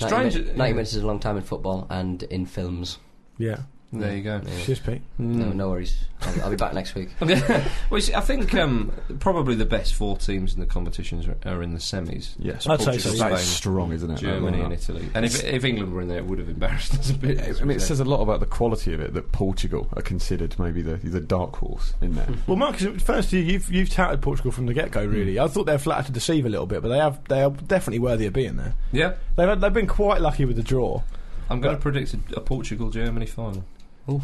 [0.00, 2.98] 90, Strange- min- 90 minutes is a long time in football and in films.
[3.38, 3.60] Yeah,
[3.94, 4.40] There you go.
[4.62, 5.02] cheers, Pete.
[5.18, 6.06] No, no worries.
[6.22, 7.10] I'll, I'll be back next week.
[7.20, 11.62] well, see, I think um, probably the best four teams in the competitions are, are
[11.62, 12.30] in the semis.
[12.38, 14.18] yes, I'd say Portugal, so, That is strong, isn't it?
[14.18, 15.08] Germany That- and Italy.
[15.14, 17.38] And if, if England were in there, it would have embarrassed us a bit.
[17.38, 17.88] as I mean, it said.
[17.88, 21.20] says a lot about the quality of it that Portugal are considered maybe the the
[21.20, 22.28] dark horse in there.
[22.46, 25.04] Well, Marcus, first you've you've touted Portugal from the get go.
[25.04, 27.50] Really, I thought they're flattered to deceive a little bit, but they have they are
[27.50, 28.74] definitely worthy of being there.
[28.90, 31.02] yeah, They've had, they've been quite lucky with the draw.
[31.50, 33.64] I'm going to predict a, a Portugal-Germany final.
[34.08, 34.22] Oh,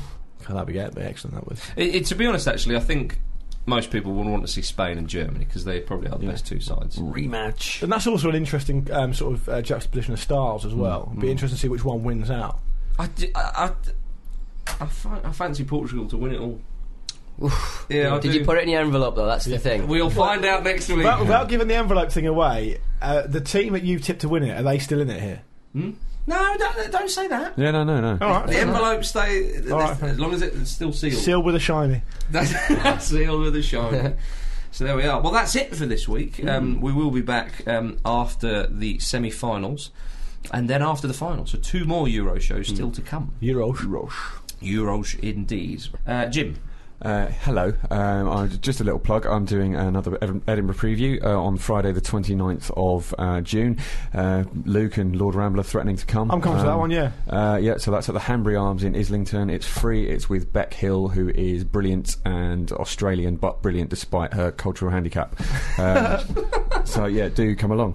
[0.49, 1.37] that'd be, that'd be excellent.
[1.37, 1.59] That would.
[1.77, 3.21] It, it, to be honest, actually, I think
[3.67, 6.33] most people would want to see Spain and Germany because they probably are the Yeah.
[6.33, 6.97] best two sides.
[6.97, 7.83] Rematch.
[7.83, 11.09] And that's also an interesting um, sort of uh, juxtaposition of styles as well.
[11.11, 11.33] It'd be mm.
[11.33, 12.61] interesting to see which one wins out.
[12.99, 13.73] I, d- I, I,
[14.81, 16.61] I, fa- I fancy Portugal to win it all.
[17.89, 18.39] Yeah, I Did do.
[18.39, 19.27] you put it in the envelope though?
[19.27, 19.87] That's the thing.
[19.87, 20.99] We'll find out next week.
[20.99, 24.43] Without, without giving the envelope thing away, uh, the team that you've tipped to win
[24.43, 25.43] it are they still in it here?
[25.73, 25.91] Hmm?
[26.29, 27.55] No, don't, don't say that.
[27.59, 28.19] Yeah, no, no, no.
[28.21, 28.77] All right, The fair enough.
[28.77, 31.15] envelope stay All right, as long as it's still sealed.
[31.23, 32.03] sealed with a shiny.
[32.31, 32.53] That's
[33.07, 34.17] sealed with a shine.
[34.71, 35.21] so there we are.
[35.23, 36.45] Well, that's it for this week.
[36.45, 39.91] Um, we will be back um, after the semi-finals,
[40.53, 41.47] and then after the final.
[41.47, 43.33] So two more Euro shows still to come.
[43.41, 43.79] Euros.
[44.63, 45.87] Euros indeed.
[46.07, 46.57] Uh, Jim.
[47.01, 47.73] Uh, hello.
[47.93, 49.25] Um, just a little plug.
[49.25, 53.79] I'm doing another Edinburgh preview uh, on Friday, the 29th of uh, June.
[54.13, 56.29] Uh, Luke and Lord Rambler threatening to come.
[56.31, 56.91] I'm coming to that Um, one.
[56.91, 57.13] Yeah.
[57.29, 59.49] Uh, yeah, so that's at the Hanbury Arms in Islington.
[59.49, 60.09] It's free.
[60.09, 65.37] It's with Bec Hill, who is brilliant and Australian, but brilliant despite her cultural handicap.
[65.79, 66.21] Um,
[66.85, 67.95] so yeah, do come along.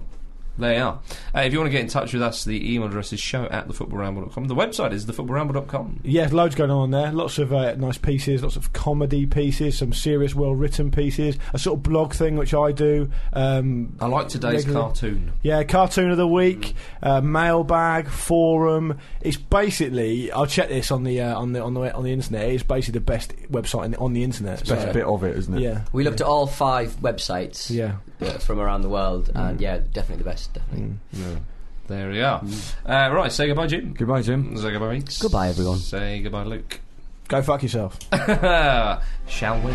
[0.56, 1.00] There you are.
[1.34, 3.44] Uh, if you want to get in touch with us, the email address is show
[3.46, 4.44] at thefootballramble.com.
[4.46, 6.00] The website is thefootballramble.com.
[6.04, 7.10] Yeah, loads going on there.
[7.10, 11.38] Lots of uh, nice pieces, lots of comedy pieces, some serious, well written pieces.
[11.52, 13.10] A sort of blog thing which I do.
[13.32, 15.32] Um, I like today's Regular- cartoon.
[15.42, 18.98] Yeah, cartoon of the week, uh, mailbag, forum.
[19.22, 22.48] It's basically I'll check this on the uh, on the on the on the internet.
[22.48, 24.58] It's basically the best website in the, on the internet.
[24.68, 25.62] Best so- bit of it, isn't it?
[25.62, 27.96] Yeah, We looked at all five websites yeah.
[28.20, 30.43] uh, from around the world, and yeah, definitely the best.
[30.52, 30.94] Definitely.
[31.14, 31.40] Mm.
[31.86, 32.42] There we are.
[32.86, 33.94] Uh, right, say goodbye, Jim.
[33.96, 34.56] Goodbye, Jim.
[34.56, 35.20] Say goodbye, Reece.
[35.20, 35.78] Goodbye, everyone.
[35.78, 36.80] Say goodbye, Luke.
[37.28, 37.98] Go fuck yourself.
[39.28, 39.74] Shall we?